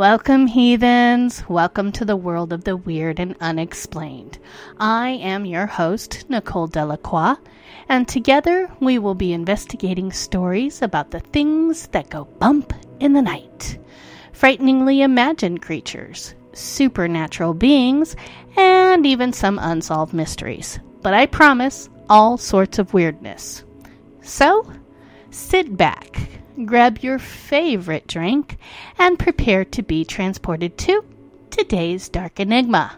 Welcome, 0.00 0.46
heathens. 0.46 1.46
Welcome 1.46 1.92
to 1.92 2.06
the 2.06 2.16
world 2.16 2.54
of 2.54 2.64
the 2.64 2.74
weird 2.74 3.20
and 3.20 3.36
unexplained. 3.38 4.38
I 4.78 5.10
am 5.10 5.44
your 5.44 5.66
host, 5.66 6.24
Nicole 6.30 6.68
Delacroix, 6.68 7.34
and 7.86 8.08
together 8.08 8.72
we 8.80 8.98
will 8.98 9.14
be 9.14 9.34
investigating 9.34 10.10
stories 10.10 10.80
about 10.80 11.10
the 11.10 11.20
things 11.20 11.88
that 11.88 12.08
go 12.08 12.24
bump 12.24 12.72
in 12.98 13.12
the 13.12 13.20
night 13.20 13.78
frighteningly 14.32 15.02
imagined 15.02 15.60
creatures, 15.60 16.34
supernatural 16.54 17.52
beings, 17.52 18.16
and 18.56 19.04
even 19.04 19.34
some 19.34 19.58
unsolved 19.58 20.14
mysteries. 20.14 20.78
But 21.02 21.12
I 21.12 21.26
promise 21.26 21.90
all 22.08 22.38
sorts 22.38 22.78
of 22.78 22.94
weirdness. 22.94 23.64
So, 24.22 24.66
sit 25.30 25.76
back, 25.76 26.39
grab 26.64 26.98
your 26.98 27.18
favorite 27.18 28.06
drink, 28.06 28.56
and 28.98 29.18
prepare 29.18 29.64
to 29.66 29.82
be 29.82 30.04
transported 30.04 30.76
to 30.78 31.04
today's 31.50 32.08
Dark 32.08 32.40
Enigma. 32.40 32.96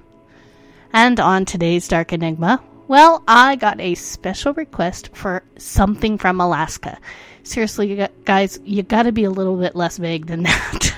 And 0.92 1.18
on 1.18 1.44
today's 1.44 1.88
Dark 1.88 2.12
Enigma, 2.12 2.62
well, 2.88 3.22
I 3.26 3.56
got 3.56 3.80
a 3.80 3.94
special 3.94 4.52
request 4.52 5.10
for 5.14 5.42
something 5.56 6.18
from 6.18 6.40
Alaska. 6.40 6.98
Seriously, 7.42 8.06
guys, 8.24 8.60
you 8.64 8.82
gotta 8.82 9.12
be 9.12 9.24
a 9.24 9.30
little 9.30 9.56
bit 9.56 9.74
less 9.74 9.96
vague 9.96 10.26
than 10.26 10.42
that. 10.44 10.94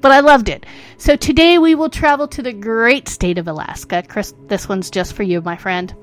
but 0.00 0.12
I 0.12 0.20
loved 0.20 0.48
it. 0.48 0.64
So 0.96 1.16
today 1.16 1.58
we 1.58 1.74
will 1.74 1.90
travel 1.90 2.28
to 2.28 2.42
the 2.42 2.52
great 2.52 3.08
state 3.08 3.38
of 3.38 3.48
Alaska. 3.48 4.02
Chris, 4.08 4.32
this 4.46 4.68
one's 4.68 4.90
just 4.90 5.12
for 5.12 5.22
you, 5.22 5.40
my 5.42 5.56
friend. 5.56 5.94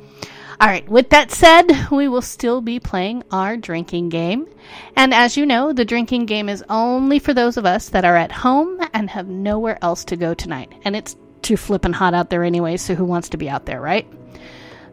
All 0.61 0.67
right, 0.67 0.87
with 0.87 1.09
that 1.09 1.31
said, 1.31 1.89
we 1.89 2.07
will 2.07 2.21
still 2.21 2.61
be 2.61 2.79
playing 2.79 3.23
our 3.31 3.57
drinking 3.57 4.09
game. 4.09 4.47
And 4.95 5.11
as 5.11 5.35
you 5.35 5.47
know, 5.47 5.73
the 5.73 5.85
drinking 5.85 6.27
game 6.27 6.49
is 6.49 6.63
only 6.69 7.17
for 7.17 7.33
those 7.33 7.57
of 7.57 7.65
us 7.65 7.89
that 7.89 8.05
are 8.05 8.15
at 8.15 8.31
home 8.31 8.79
and 8.93 9.09
have 9.09 9.27
nowhere 9.27 9.79
else 9.81 10.05
to 10.05 10.15
go 10.15 10.35
tonight. 10.35 10.71
And 10.83 10.95
it's 10.95 11.15
too 11.41 11.57
flippin' 11.57 11.93
hot 11.93 12.13
out 12.13 12.29
there 12.29 12.43
anyway, 12.43 12.77
so 12.77 12.93
who 12.93 13.05
wants 13.05 13.29
to 13.29 13.37
be 13.37 13.49
out 13.49 13.65
there, 13.65 13.81
right? 13.81 14.07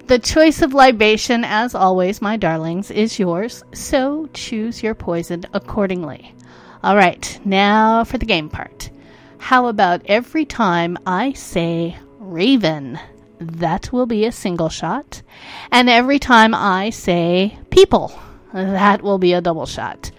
The 0.06 0.18
choice 0.18 0.62
of 0.62 0.72
libation, 0.72 1.44
as 1.44 1.74
always, 1.74 2.22
my 2.22 2.38
darlings, 2.38 2.90
is 2.90 3.18
yours, 3.18 3.62
so 3.74 4.26
choose 4.32 4.82
your 4.82 4.94
poison 4.94 5.44
accordingly. 5.52 6.34
All 6.82 6.96
right, 6.96 7.38
now 7.44 8.04
for 8.04 8.16
the 8.16 8.24
game 8.24 8.48
part. 8.48 8.88
How 9.36 9.66
about 9.66 10.00
every 10.06 10.46
time 10.46 10.96
I 11.04 11.34
say 11.34 11.98
Raven? 12.18 12.98
That 13.38 13.92
will 13.92 14.06
be 14.06 14.24
a 14.24 14.32
single 14.32 14.68
shot. 14.68 15.22
And 15.70 15.88
every 15.88 16.18
time 16.18 16.54
I 16.54 16.90
say 16.90 17.58
people, 17.70 18.18
that 18.52 19.02
will 19.02 19.18
be 19.18 19.32
a 19.32 19.40
double 19.40 19.66
shot. 19.66 20.10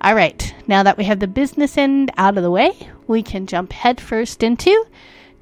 All 0.00 0.14
right, 0.14 0.54
now 0.66 0.82
that 0.82 0.96
we 0.96 1.04
have 1.04 1.20
the 1.20 1.28
business 1.28 1.78
end 1.78 2.10
out 2.16 2.36
of 2.36 2.42
the 2.42 2.50
way, 2.50 2.76
we 3.06 3.22
can 3.22 3.46
jump 3.46 3.72
headfirst 3.72 4.42
into 4.42 4.86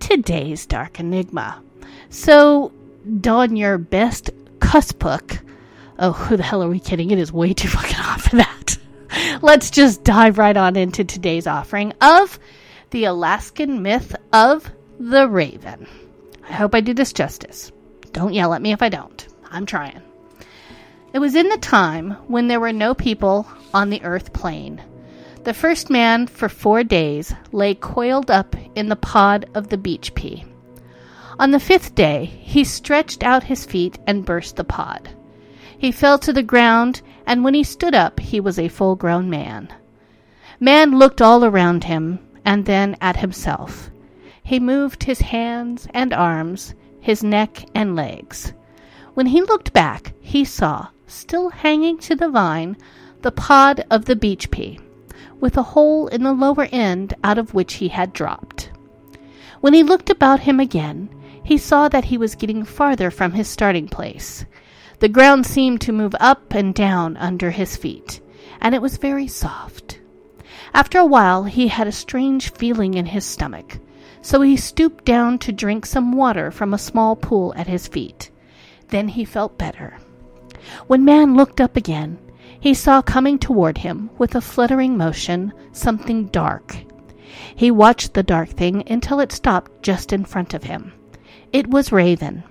today's 0.01 0.67
Dark 0.67 1.01
Enigma. 1.01 1.63
So, 2.11 2.73
don 3.21 3.57
your 3.57 3.79
best 3.79 4.31
Kuspuk. 4.59 5.41
Oh, 5.99 6.13
who 6.13 6.37
the 6.37 6.43
hell 6.43 6.63
are 6.63 6.69
we 6.69 6.81
kidding? 6.81 7.11
It 7.11 7.19
is 7.19 7.33
way 7.33 7.55
too 7.55 7.69
fucking 7.69 7.97
hot 7.97 8.21
for 8.21 8.37
that. 8.37 8.61
let's 9.43 9.71
just 9.71 10.05
dive 10.05 10.39
right 10.39 10.57
on 10.57 10.77
into 10.77 11.05
today's 11.05 11.47
offering 11.47 11.93
of 12.01 12.39
the 12.91 13.05
Alaskan 13.05 13.83
myth 13.83 14.15
of 14.33 14.71
the 14.99 15.29
raven. 15.29 15.87
I 16.51 16.55
hope 16.55 16.75
I 16.75 16.81
do 16.81 16.93
this 16.93 17.13
justice. 17.13 17.71
Don't 18.13 18.35
yell 18.35 18.55
at 18.55 18.61
me 18.61 18.73
if 18.73 18.83
I 18.83 18.89
don't. 18.89 19.27
I'm 19.53 19.67
trying. 19.67 20.03
It 21.13 21.21
was 21.21 21.37
in 21.37 21.49
the 21.49 21.59
time 21.59 22.11
when 22.27 22.49
there 22.49 22.59
were 22.59 22.73
no 22.73 22.93
people 22.93 23.47
on 23.73 23.89
the 23.89 24.03
earth 24.03 24.33
plane. 24.33 24.83
The 25.45 25.55
first 25.55 25.91
man 25.91 26.27
for 26.27 26.49
four 26.49 26.83
days 26.83 27.33
lay 27.53 27.77
coiled 27.77 28.33
up 28.33 28.57
in 28.75 28.89
the 28.89 28.97
pod 28.97 29.49
of 29.55 29.69
the 29.69 29.79
beach 29.79 30.13
pea. 30.15 30.45
On 31.39 31.53
the 31.53 31.61
fifth 31.61 31.95
day, 31.95 32.25
he 32.25 32.65
stretched 32.65 33.23
out 33.23 33.45
his 33.45 33.65
feet 33.65 33.99
and 34.09 34.27
burst 34.27 34.57
the 34.57 34.65
pod. 34.65 35.09
He 35.79 35.93
fell 35.93 36.19
to 36.19 36.33
the 36.33 36.43
ground, 36.43 37.01
and 37.27 37.45
when 37.45 37.55
he 37.55 37.63
stood 37.63 37.95
up, 37.95 38.19
he 38.19 38.41
was 38.41 38.59
a 38.59 38.69
full 38.69 38.97
grown 38.97 39.31
man. 39.31 39.73
Man 40.59 40.99
looked 40.99 41.23
all 41.23 41.45
around 41.45 41.85
him, 41.85 42.19
and 42.45 42.67
then 42.67 42.97
at 43.01 43.19
himself. 43.19 43.90
He 44.51 44.59
moved 44.59 45.05
his 45.05 45.21
hands 45.21 45.87
and 45.95 46.13
arms, 46.13 46.75
his 46.99 47.23
neck 47.23 47.67
and 47.73 47.95
legs. 47.95 48.53
When 49.15 49.27
he 49.27 49.43
looked 49.43 49.73
back, 49.73 50.13
he 50.19 50.45
saw, 50.45 50.89
still 51.07 51.51
hanging 51.51 51.99
to 51.99 52.17
the 52.17 52.29
vine, 52.29 52.77
the 53.23 53.31
pod 53.31 53.85
of 53.93 54.07
the 54.07 54.17
beach 54.17 54.51
pea, 54.51 54.81
with 55.39 55.57
a 55.57 55.63
hole 55.63 56.09
in 56.09 56.25
the 56.25 56.33
lower 56.33 56.67
end 56.73 57.15
out 57.23 57.39
of 57.39 57.55
which 57.55 57.75
he 57.75 57.87
had 57.87 58.13
dropped. 58.13 58.73
When 59.61 59.73
he 59.73 59.85
looked 59.85 60.11
about 60.11 60.41
him 60.41 60.59
again, 60.59 61.11
he 61.45 61.57
saw 61.57 61.89
that 61.89 62.07
he 62.07 62.19
was 62.19 62.35
getting 62.35 62.65
farther 62.65 63.13
from 63.13 63.31
his 63.31 63.47
starting 63.47 63.87
place. 63.87 64.45
The 64.99 65.09
ground 65.09 65.47
seemed 65.47 65.81
to 65.83 65.93
move 65.93 66.17
up 66.19 66.55
and 66.55 66.75
down 66.75 67.17
under 67.19 67.53
his 67.53 67.77
feet, 67.77 68.21
and 68.61 68.75
it 68.75 68.83
was 68.83 68.97
very 68.97 69.29
soft. 69.29 70.01
After 70.75 70.99
a 70.99 71.07
while, 71.07 71.45
he 71.45 71.69
had 71.69 71.87
a 71.87 71.93
strange 71.93 72.51
feeling 72.51 72.95
in 72.95 73.07
his 73.07 73.25
stomach, 73.25 73.79
so 74.23 74.41
he 74.41 74.57
stooped 74.57 75.05
down 75.05 75.39
to 75.39 75.53
drink 75.53 75.87
some 75.87 76.13
water 76.13 76.51
from 76.51 76.75
a 76.75 76.79
small 76.79 77.17
pool 77.17 77.55
at 77.57 77.67
his 77.67 77.87
feet. 77.87 78.31
Then 78.89 79.09
he 79.09 79.25
felt 79.25 79.59
better. 79.59 79.99
When 80.87 81.05
man 81.05 81.37
looked 81.37 81.61
up 81.61 81.77
again, 81.77 82.19
he 82.59 82.75
saw 82.75 83.01
coming 83.01 83.39
toward 83.39 83.79
him, 83.79 84.11
with 84.19 84.35
a 84.35 84.41
fluttering 84.41 84.97
motion, 84.97 85.53
something 85.73 86.27
dark. 86.27 86.77
He 87.55 87.71
watched 87.71 88.13
the 88.13 88.23
dark 88.23 88.51
thing 88.51 88.83
until 88.87 89.21
it 89.21 89.33
stopped 89.33 89.83
just 89.83 90.13
in 90.13 90.25
front 90.25 90.53
of 90.53 90.65
him. 90.65 90.93
It 91.53 91.69
was 91.69 91.93
Raven. 91.93 92.43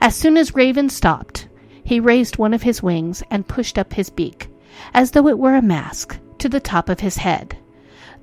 As 0.00 0.14
soon 0.14 0.36
as 0.36 0.54
Raven 0.54 0.90
stopped, 0.90 1.48
he 1.84 2.00
raised 2.00 2.36
one 2.36 2.52
of 2.52 2.62
his 2.62 2.82
wings 2.82 3.22
and 3.30 3.48
pushed 3.48 3.78
up 3.78 3.94
his 3.94 4.10
beak, 4.10 4.48
as 4.92 5.12
though 5.12 5.28
it 5.28 5.38
were 5.38 5.54
a 5.54 5.62
mask, 5.62 6.18
to 6.38 6.48
the 6.48 6.60
top 6.60 6.88
of 6.88 7.00
his 7.00 7.16
head. 7.16 7.56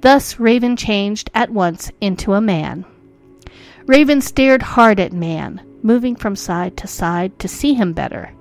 Thus 0.01 0.39
Raven 0.39 0.77
changed 0.77 1.29
at 1.33 1.49
once 1.49 1.91
into 1.99 2.33
a 2.33 2.41
man. 2.41 2.85
Raven 3.85 4.21
stared 4.21 4.61
hard 4.61 4.99
at 4.99 5.11
man, 5.11 5.61
moving 5.83 6.15
from 6.15 6.35
side 6.35 6.77
to 6.77 6.87
side 6.87 7.37
to 7.39 7.47
see 7.47 7.73
him 7.73 7.91
better. 7.93 8.31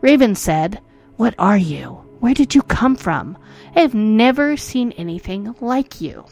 Raven 0.00 0.34
said, 0.34 0.80
What 1.16 1.34
are 1.38 1.56
you? 1.56 2.04
Where 2.20 2.34
did 2.34 2.54
you 2.54 2.62
come 2.62 2.94
from? 2.96 3.38
I 3.74 3.80
have 3.80 3.94
never 3.94 4.56
seen 4.56 4.92
anything 4.92 5.54
like 5.60 6.00
you. 6.00 6.26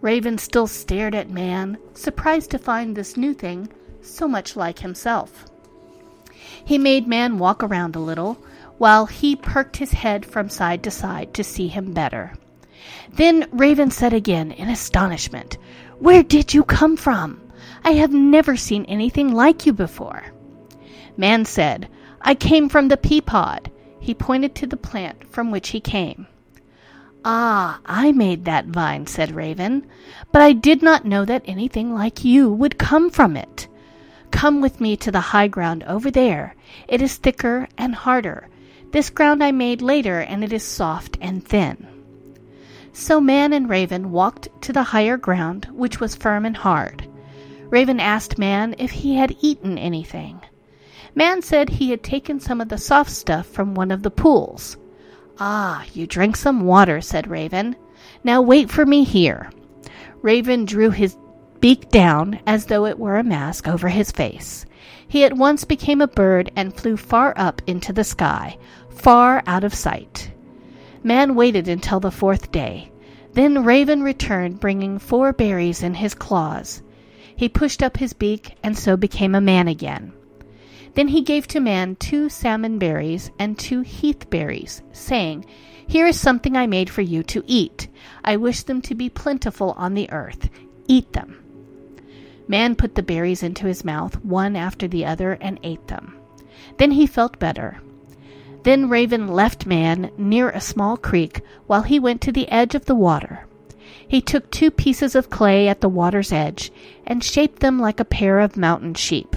Raven 0.00 0.38
still 0.38 0.66
stared 0.66 1.14
at 1.14 1.30
man, 1.30 1.78
surprised 1.94 2.50
to 2.52 2.58
find 2.58 2.96
this 2.96 3.16
new 3.16 3.34
thing 3.34 3.68
so 4.00 4.26
much 4.26 4.56
like 4.56 4.78
himself. 4.78 5.44
He 6.64 6.78
made 6.78 7.06
Man 7.06 7.38
walk 7.38 7.62
around 7.62 7.96
a 7.96 8.00
little, 8.00 8.42
while 8.78 9.06
he 9.06 9.36
perked 9.36 9.76
his 9.76 9.92
head 9.92 10.24
from 10.24 10.48
side 10.48 10.82
to 10.84 10.90
side 10.90 11.34
to 11.34 11.44
see 11.44 11.68
him 11.68 11.92
better. 11.92 12.32
Then 13.12 13.48
Raven 13.52 13.90
said 13.90 14.12
again, 14.12 14.52
in 14.52 14.68
astonishment, 14.68 15.58
Where 15.98 16.22
did 16.22 16.54
you 16.54 16.64
come 16.64 16.96
from? 16.96 17.40
I 17.84 17.92
have 17.92 18.12
never 18.12 18.56
seen 18.56 18.84
anything 18.84 19.32
like 19.32 19.66
you 19.66 19.72
before. 19.72 20.24
Man 21.16 21.44
said, 21.44 21.88
I 22.20 22.34
came 22.34 22.68
from 22.68 22.88
the 22.88 22.96
pea 22.96 23.20
pod. 23.20 23.70
He 24.00 24.14
pointed 24.14 24.54
to 24.56 24.66
the 24.66 24.76
plant 24.76 25.30
from 25.30 25.50
which 25.50 25.70
he 25.70 25.80
came. 25.80 26.26
Ah, 27.24 27.80
I 27.84 28.12
made 28.12 28.44
that 28.44 28.66
vine, 28.66 29.06
said 29.06 29.34
Raven, 29.34 29.86
but 30.32 30.40
I 30.40 30.52
did 30.52 30.82
not 30.82 31.04
know 31.04 31.24
that 31.24 31.42
anything 31.44 31.92
like 31.94 32.24
you 32.24 32.52
would 32.52 32.78
come 32.78 33.10
from 33.10 33.36
it. 33.36 33.68
Come 34.30 34.60
with 34.60 34.80
me 34.80 34.96
to 34.98 35.10
the 35.10 35.20
high 35.20 35.48
ground 35.48 35.82
over 35.84 36.10
there. 36.10 36.54
It 36.86 37.02
is 37.02 37.16
thicker 37.16 37.68
and 37.76 37.94
harder. 37.94 38.48
This 38.92 39.10
ground 39.10 39.42
I 39.42 39.52
made 39.52 39.82
later, 39.82 40.20
and 40.20 40.44
it 40.44 40.52
is 40.52 40.62
soft 40.62 41.18
and 41.20 41.44
thin. 41.44 41.86
So 42.92 43.20
Man 43.20 43.52
and 43.52 43.68
Raven 43.68 44.10
walked 44.10 44.48
to 44.62 44.72
the 44.72 44.82
higher 44.82 45.16
ground, 45.16 45.68
which 45.72 46.00
was 46.00 46.16
firm 46.16 46.44
and 46.44 46.56
hard. 46.56 47.08
Raven 47.70 48.00
asked 48.00 48.38
Man 48.38 48.74
if 48.78 48.90
he 48.90 49.16
had 49.16 49.36
eaten 49.40 49.78
anything. 49.78 50.40
Man 51.14 51.42
said 51.42 51.68
he 51.68 51.90
had 51.90 52.02
taken 52.02 52.40
some 52.40 52.60
of 52.60 52.68
the 52.68 52.78
soft 52.78 53.10
stuff 53.10 53.46
from 53.46 53.74
one 53.74 53.90
of 53.90 54.02
the 54.02 54.10
pools. 54.10 54.76
Ah, 55.38 55.84
you 55.92 56.06
drank 56.06 56.36
some 56.36 56.64
water, 56.64 57.00
said 57.00 57.28
Raven. 57.28 57.76
Now 58.24 58.42
wait 58.42 58.70
for 58.70 58.84
me 58.84 59.04
here. 59.04 59.50
Raven 60.22 60.64
drew 60.64 60.90
his 60.90 61.16
beak 61.60 61.90
down 61.90 62.40
as 62.46 62.66
though 62.66 62.86
it 62.86 62.98
were 62.98 63.16
a 63.16 63.24
mask 63.24 63.68
over 63.68 63.88
his 63.88 64.10
face. 64.10 64.64
He 65.06 65.24
at 65.24 65.32
once 65.32 65.64
became 65.64 66.00
a 66.00 66.08
bird 66.08 66.50
and 66.56 66.74
flew 66.74 66.96
far 66.96 67.34
up 67.36 67.62
into 67.66 67.92
the 67.92 68.04
sky, 68.04 68.58
far 68.90 69.42
out 69.46 69.64
of 69.64 69.74
sight. 69.74 70.30
Man 71.02 71.34
waited 71.34 71.68
until 71.68 72.00
the 72.00 72.10
fourth 72.10 72.50
day. 72.50 72.90
Then 73.32 73.64
Raven 73.64 74.02
returned, 74.02 74.60
bringing 74.60 74.98
four 74.98 75.32
berries 75.32 75.82
in 75.82 75.94
his 75.94 76.14
claws. 76.14 76.82
He 77.36 77.48
pushed 77.48 77.82
up 77.82 77.98
his 77.98 78.12
beak 78.12 78.56
and 78.64 78.76
so 78.76 78.96
became 78.96 79.34
a 79.34 79.40
man 79.40 79.68
again. 79.68 80.12
Then 80.94 81.08
he 81.08 81.22
gave 81.22 81.46
to 81.48 81.60
man 81.60 81.94
two 81.96 82.28
salmon 82.28 82.78
berries 82.78 83.30
and 83.38 83.56
two 83.56 83.82
heath 83.82 84.28
berries, 84.28 84.82
saying, 84.90 85.44
Here 85.86 86.06
is 86.06 86.18
something 86.18 86.56
I 86.56 86.66
made 86.66 86.90
for 86.90 87.02
you 87.02 87.22
to 87.24 87.44
eat. 87.46 87.86
I 88.24 88.36
wish 88.36 88.64
them 88.64 88.82
to 88.82 88.94
be 88.96 89.08
plentiful 89.08 89.74
on 89.76 89.94
the 89.94 90.10
earth. 90.10 90.50
Eat 90.88 91.12
them. 91.12 91.36
Man 92.48 92.74
put 92.74 92.96
the 92.96 93.02
berries 93.04 93.44
into 93.44 93.66
his 93.66 93.84
mouth, 93.84 94.24
one 94.24 94.56
after 94.56 94.88
the 94.88 95.04
other, 95.04 95.38
and 95.40 95.60
ate 95.62 95.86
them. 95.86 96.16
Then 96.78 96.90
he 96.90 97.06
felt 97.06 97.38
better. 97.38 97.80
Then 98.68 98.90
Raven 98.90 99.28
left 99.28 99.64
Man 99.64 100.10
near 100.18 100.50
a 100.50 100.60
small 100.60 100.98
creek 100.98 101.40
while 101.66 101.80
he 101.80 101.98
went 101.98 102.20
to 102.20 102.32
the 102.32 102.50
edge 102.50 102.74
of 102.74 102.84
the 102.84 102.94
water. 102.94 103.46
He 104.06 104.20
took 104.20 104.50
two 104.50 104.70
pieces 104.70 105.14
of 105.14 105.30
clay 105.30 105.68
at 105.68 105.80
the 105.80 105.88
water's 105.88 106.32
edge 106.32 106.70
and 107.06 107.24
shaped 107.24 107.60
them 107.60 107.78
like 107.78 107.98
a 107.98 108.04
pair 108.04 108.40
of 108.40 108.58
mountain 108.58 108.92
sheep. 108.92 109.34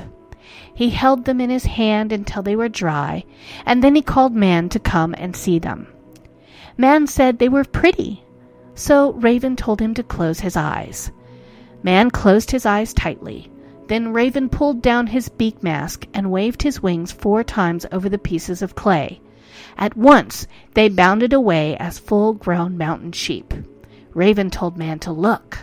He 0.76 0.90
held 0.90 1.24
them 1.24 1.40
in 1.40 1.50
his 1.50 1.64
hand 1.64 2.12
until 2.12 2.44
they 2.44 2.58
were 2.58 2.68
dry, 2.68 3.24
and 3.66 3.82
then 3.82 3.96
he 3.96 4.02
called 4.02 4.36
Man 4.36 4.68
to 4.68 4.80
come 4.80 5.16
and 5.18 5.34
see 5.34 5.60
them. 5.60 5.88
Man 6.78 7.08
said 7.08 7.40
they 7.40 7.48
were 7.48 7.64
pretty, 7.64 8.26
so 8.76 9.14
Raven 9.14 9.56
told 9.56 9.80
him 9.80 9.94
to 9.94 10.04
close 10.04 10.42
his 10.42 10.58
eyes. 10.58 11.10
Man 11.84 12.12
closed 12.12 12.52
his 12.52 12.66
eyes 12.66 12.94
tightly. 12.94 13.50
Then 13.92 14.14
Raven 14.14 14.48
pulled 14.48 14.82
down 14.82 15.08
his 15.08 15.28
beak 15.28 15.62
mask 15.62 16.08
and 16.14 16.32
waved 16.32 16.62
his 16.64 16.82
wings 16.82 17.12
four 17.12 17.44
times 17.44 17.86
over 17.92 18.08
the 18.08 18.18
pieces 18.18 18.62
of 18.62 18.74
clay. 18.74 19.20
At 19.78 19.98
once 19.98 20.48
they 20.76 20.88
bounded 20.88 21.34
away 21.34 21.76
as 21.76 22.00
full 22.00 22.32
grown 22.32 22.78
mountain 22.78 23.12
sheep. 23.12 23.54
Raven 24.14 24.50
told 24.50 24.78
Man 24.78 25.00
to 25.00 25.12
look. 25.12 25.60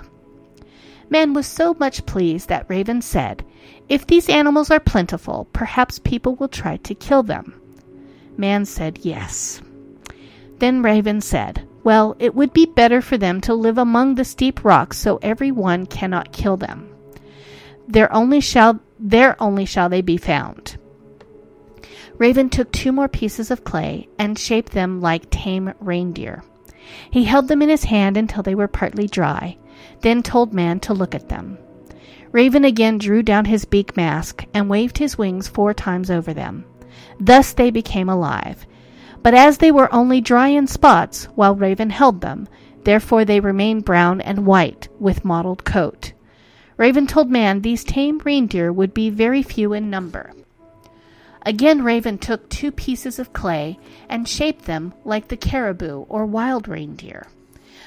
Man 1.08 1.32
was 1.32 1.46
so 1.46 1.74
much 1.80 2.04
pleased 2.04 2.50
that 2.50 2.66
Raven 2.68 3.00
said, 3.00 3.46
If 3.88 4.06
these 4.06 4.28
animals 4.28 4.70
are 4.70 4.78
plentiful, 4.78 5.48
perhaps 5.54 5.98
people 5.98 6.34
will 6.34 6.48
try 6.48 6.76
to 6.76 6.94
kill 6.94 7.22
them. 7.22 7.58
Man 8.36 8.66
said 8.66 8.98
yes. 9.04 9.62
Then 10.58 10.82
Raven 10.82 11.22
said, 11.22 11.66
Well, 11.82 12.14
it 12.18 12.34
would 12.34 12.52
be 12.52 12.66
better 12.66 13.00
for 13.00 13.16
them 13.16 13.40
to 13.40 13.54
live 13.54 13.78
among 13.78 14.16
the 14.16 14.24
steep 14.26 14.66
rocks 14.66 14.98
so 14.98 15.18
every 15.22 15.50
one 15.50 15.86
cannot 15.86 16.30
kill 16.30 16.58
them 16.58 16.90
there 17.88 18.12
only 18.14 18.40
shall 18.40 18.78
there 19.00 19.34
only 19.40 19.64
shall 19.64 19.88
they 19.88 20.02
be 20.02 20.18
found. 20.18 20.76
Raven 22.18 22.50
took 22.50 22.70
two 22.70 22.92
more 22.92 23.08
pieces 23.08 23.50
of 23.50 23.64
clay 23.64 24.08
and 24.18 24.38
shaped 24.38 24.72
them 24.72 25.00
like 25.00 25.30
tame 25.30 25.72
reindeer. 25.80 26.42
He 27.10 27.24
held 27.24 27.48
them 27.48 27.62
in 27.62 27.68
his 27.68 27.84
hand 27.84 28.16
until 28.16 28.42
they 28.42 28.54
were 28.54 28.68
partly 28.68 29.06
dry, 29.06 29.56
then 30.00 30.22
told 30.22 30.52
Man 30.52 30.80
to 30.80 30.94
look 30.94 31.14
at 31.14 31.28
them. 31.28 31.58
Raven 32.30 32.64
again 32.64 32.98
drew 32.98 33.22
down 33.22 33.46
his 33.46 33.64
beak 33.64 33.96
mask 33.96 34.44
and 34.52 34.68
waved 34.68 34.98
his 34.98 35.16
wings 35.16 35.48
four 35.48 35.72
times 35.72 36.10
over 36.10 36.34
them. 36.34 36.64
Thus 37.18 37.52
they 37.52 37.70
became 37.70 38.08
alive. 38.08 38.66
But 39.22 39.34
as 39.34 39.58
they 39.58 39.70
were 39.70 39.92
only 39.94 40.20
dry 40.20 40.48
in 40.48 40.66
spots 40.66 41.26
while 41.34 41.54
Raven 41.54 41.90
held 41.90 42.20
them, 42.20 42.48
therefore 42.84 43.24
they 43.24 43.40
remained 43.40 43.84
brown 43.84 44.20
and 44.20 44.46
white 44.46 44.88
with 44.98 45.24
mottled 45.24 45.64
coat. 45.64 46.12
Raven 46.78 47.08
told 47.08 47.28
Man 47.28 47.60
these 47.60 47.82
tame 47.82 48.20
reindeer 48.24 48.72
would 48.72 48.94
be 48.94 49.10
very 49.10 49.42
few 49.42 49.72
in 49.72 49.90
number. 49.90 50.32
Again 51.42 51.82
Raven 51.82 52.18
took 52.18 52.48
two 52.48 52.70
pieces 52.70 53.18
of 53.18 53.32
clay 53.32 53.78
and 54.08 54.28
shaped 54.28 54.64
them 54.64 54.94
like 55.04 55.26
the 55.26 55.36
caribou 55.36 56.06
or 56.08 56.24
wild 56.24 56.68
reindeer. 56.68 57.26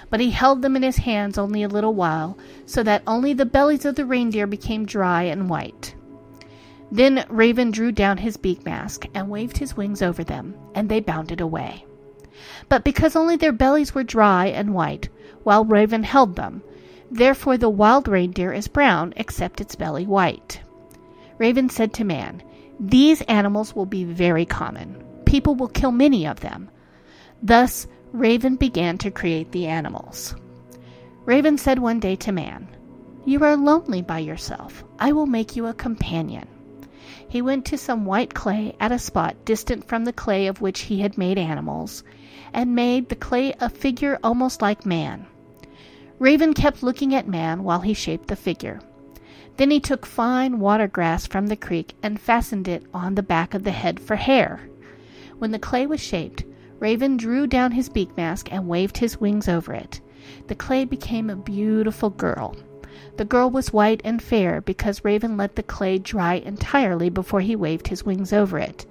But 0.10 0.20
he 0.20 0.32
held 0.32 0.62
them 0.62 0.76
in 0.76 0.84
his 0.84 0.98
hands 0.98 1.38
only 1.38 1.64
a 1.64 1.70
little 1.70 1.94
while, 1.94 2.38
so 2.66 2.84
that 2.84 3.04
only 3.08 3.32
the 3.32 3.46
bellies 3.46 3.86
of 3.86 3.96
the 3.96 4.06
reindeer 4.06 4.46
became 4.46 4.86
dry 4.86 5.24
and 5.24 5.50
white. 5.50 5.96
Then 6.92 7.24
Raven 7.30 7.72
drew 7.72 7.94
down 7.94 8.18
his 8.18 8.36
beak 8.36 8.66
mask 8.66 9.06
and 9.14 9.30
waved 9.30 9.58
his 9.58 9.78
wings 9.78 10.02
over 10.02 10.26
them, 10.26 10.54
and 10.76 10.90
they 10.90 11.00
bounded 11.00 11.40
away. 11.40 11.86
But 12.68 12.84
because 12.84 13.16
only 13.16 13.38
their 13.38 13.54
bellies 13.54 13.96
were 13.96 14.04
dry 14.04 14.48
and 14.48 14.74
white, 14.74 15.08
while 15.44 15.64
Raven 15.64 16.04
held 16.04 16.36
them, 16.36 16.62
Therefore 17.14 17.58
the 17.58 17.70
wild 17.70 18.08
reindeer 18.08 18.54
is 18.54 18.70
brown, 18.70 19.14
except 19.18 19.60
its 19.60 19.76
belly 19.76 20.06
white. 20.06 20.62
Raven 21.38 21.68
said 21.68 21.94
to 21.96 22.06
man, 22.06 22.42
These 22.80 23.22
animals 23.24 23.76
will 23.76 23.86
be 23.86 24.06
very 24.06 24.46
common. 24.46 25.04
People 25.26 25.56
will 25.56 25.68
kill 25.68 25.92
many 25.92 26.26
of 26.26 26.40
them. 26.40 26.70
Thus 27.44 27.86
Raven 28.14 28.56
began 28.56 28.98
to 29.00 29.12
create 29.12 29.52
the 29.52 29.68
animals. 29.68 30.36
Raven 31.26 31.58
said 31.58 31.80
one 31.80 32.00
day 32.00 32.16
to 32.16 32.32
man, 32.32 32.70
You 33.26 33.44
are 33.44 33.58
lonely 33.58 34.02
by 34.02 34.20
yourself. 34.20 34.86
I 34.98 35.12
will 35.12 35.26
make 35.26 35.58
you 35.58 35.68
a 35.68 35.74
companion. 35.74 36.48
He 37.28 37.42
went 37.42 37.66
to 37.66 37.78
some 37.78 38.06
white 38.06 38.34
clay 38.34 38.74
at 38.80 38.94
a 38.94 39.00
spot 39.00 39.44
distant 39.44 39.86
from 39.86 40.06
the 40.06 40.14
clay 40.14 40.48
of 40.48 40.62
which 40.62 40.82
he 40.82 41.02
had 41.02 41.18
made 41.18 41.38
animals, 41.38 42.06
and 42.54 42.74
made 42.74 43.10
the 43.10 43.18
clay 43.18 43.54
a 43.60 43.70
figure 43.70 44.18
almost 44.24 44.62
like 44.62 44.86
man. 44.86 45.28
Raven 46.22 46.54
kept 46.54 46.84
looking 46.84 47.16
at 47.16 47.28
Man 47.28 47.64
while 47.64 47.80
he 47.80 47.96
shaped 47.96 48.28
the 48.28 48.36
figure. 48.36 48.80
Then 49.58 49.72
he 49.72 49.80
took 49.80 50.06
fine 50.06 50.60
water 50.60 50.88
grass 50.88 51.26
from 51.26 51.48
the 51.48 51.56
creek 51.56 51.96
and 52.04 52.22
fastened 52.22 52.68
it 52.68 52.84
on 52.94 53.16
the 53.16 53.24
back 53.24 53.56
of 53.56 53.64
the 53.64 53.72
head 53.72 54.00
for 54.00 54.16
hair. 54.16 54.60
When 55.40 55.50
the 55.50 55.58
clay 55.58 55.88
was 55.88 56.00
shaped, 56.00 56.44
Raven 56.78 57.18
drew 57.18 57.48
down 57.48 57.72
his 57.72 57.90
beak 57.90 58.16
mask 58.16 58.54
and 58.54 58.68
waved 58.68 59.00
his 59.00 59.20
wings 59.20 59.50
over 59.50 59.74
it. 59.74 60.00
The 60.46 60.54
clay 60.54 60.86
became 60.86 61.28
a 61.28 61.36
beautiful 61.36 62.12
girl. 62.12 62.56
The 63.18 63.26
girl 63.26 63.50
was 63.50 63.74
white 63.74 64.02
and 64.04 64.22
fair 64.22 64.62
because 64.62 65.04
Raven 65.04 65.38
let 65.38 65.56
the 65.56 65.64
clay 65.64 65.98
dry 65.98 66.36
entirely 66.36 67.10
before 67.10 67.42
he 67.42 67.56
waved 67.56 67.88
his 67.88 68.06
wings 68.06 68.32
over 68.32 68.60
it. 68.60 68.86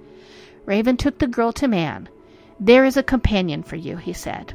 Raven 0.65 0.97
took 0.97 1.19
the 1.19 1.27
girl 1.27 1.53
to 1.53 1.69
Man. 1.69 2.09
There 2.59 2.83
is 2.83 2.97
a 2.97 3.03
companion 3.03 3.63
for 3.63 3.77
you, 3.77 3.95
he 3.95 4.11
said. 4.11 4.53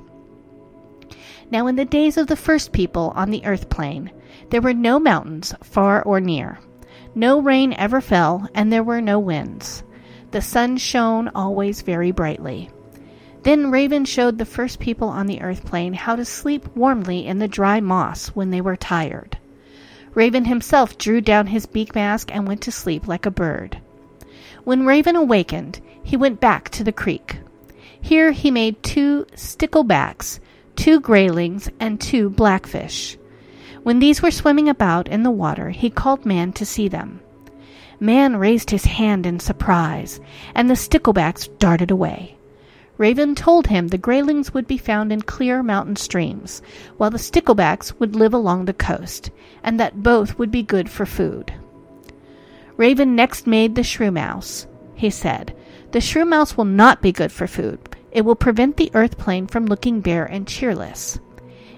Now, 1.50 1.68
in 1.68 1.76
the 1.76 1.84
days 1.84 2.16
of 2.16 2.26
the 2.26 2.36
first 2.36 2.72
people 2.72 3.12
on 3.14 3.30
the 3.30 3.44
earth 3.44 3.68
plane, 3.68 4.10
there 4.50 4.60
were 4.60 4.74
no 4.74 4.98
mountains, 4.98 5.54
far 5.62 6.02
or 6.02 6.20
near. 6.20 6.58
No 7.14 7.40
rain 7.40 7.72
ever 7.72 8.00
fell, 8.00 8.48
and 8.54 8.72
there 8.72 8.82
were 8.82 9.00
no 9.00 9.18
winds. 9.18 9.82
The 10.32 10.42
sun 10.42 10.76
shone 10.76 11.30
always 11.34 11.82
very 11.82 12.10
brightly. 12.10 12.68
Then 13.44 13.70
Raven 13.70 14.04
showed 14.04 14.38
the 14.38 14.44
first 14.44 14.80
people 14.80 15.08
on 15.08 15.28
the 15.28 15.40
earth 15.40 15.64
plane 15.64 15.92
how 15.92 16.16
to 16.16 16.24
sleep 16.24 16.66
warmly 16.74 17.24
in 17.24 17.38
the 17.38 17.46
dry 17.46 17.80
moss 17.80 18.28
when 18.28 18.50
they 18.50 18.60
were 18.60 18.76
tired. 18.76 19.38
Raven 20.14 20.46
himself 20.46 20.98
drew 20.98 21.20
down 21.20 21.46
his 21.46 21.66
beak 21.66 21.94
mask 21.94 22.34
and 22.34 22.48
went 22.48 22.62
to 22.62 22.72
sleep 22.72 23.06
like 23.06 23.24
a 23.24 23.30
bird. 23.30 23.80
When 24.64 24.84
Raven 24.84 25.14
awakened, 25.14 25.80
he 26.02 26.16
went 26.16 26.40
back 26.40 26.70
to 26.70 26.82
the 26.82 26.92
creek. 26.92 27.38
Here 28.00 28.32
he 28.32 28.50
made 28.50 28.82
two 28.82 29.26
sticklebacks 29.36 30.40
two 30.76 31.00
graylings, 31.00 31.68
and 31.80 32.00
two 32.00 32.30
blackfish. 32.30 33.16
When 33.82 33.98
these 33.98 34.22
were 34.22 34.30
swimming 34.30 34.68
about 34.68 35.08
in 35.08 35.22
the 35.22 35.30
water, 35.30 35.70
he 35.70 35.90
called 35.90 36.26
Man 36.26 36.52
to 36.54 36.66
see 36.66 36.88
them. 36.88 37.20
Man 37.98 38.36
raised 38.36 38.70
his 38.70 38.84
hand 38.84 39.26
in 39.26 39.40
surprise, 39.40 40.20
and 40.54 40.68
the 40.68 40.74
sticklebacks 40.74 41.48
darted 41.58 41.90
away. 41.90 42.36
Raven 42.98 43.34
told 43.34 43.66
him 43.66 43.88
the 43.88 43.98
graylings 43.98 44.54
would 44.54 44.66
be 44.66 44.78
found 44.78 45.12
in 45.12 45.20
clear 45.20 45.62
mountain 45.62 45.96
streams, 45.96 46.62
while 46.96 47.10
the 47.10 47.18
sticklebacks 47.18 47.98
would 47.98 48.16
live 48.16 48.32
along 48.34 48.64
the 48.64 48.72
coast, 48.72 49.30
and 49.62 49.78
that 49.78 50.02
both 50.02 50.38
would 50.38 50.50
be 50.50 50.62
good 50.62 50.88
for 50.88 51.06
food. 51.06 51.52
Raven 52.76 53.14
next 53.14 53.46
made 53.46 53.74
the 53.74 53.82
shrew 53.82 54.10
mouse. 54.10 54.66
He 54.94 55.10
said, 55.10 55.54
The 55.92 56.00
shrew 56.00 56.24
mouse 56.24 56.56
will 56.56 56.64
not 56.64 57.02
be 57.02 57.12
good 57.12 57.32
for 57.32 57.46
food, 57.46 57.95
it 58.10 58.24
will 58.24 58.34
prevent 58.34 58.76
the 58.76 58.90
earth 58.94 59.18
plane 59.18 59.46
from 59.46 59.66
looking 59.66 60.00
bare 60.00 60.24
and 60.24 60.46
cheerless. 60.46 61.18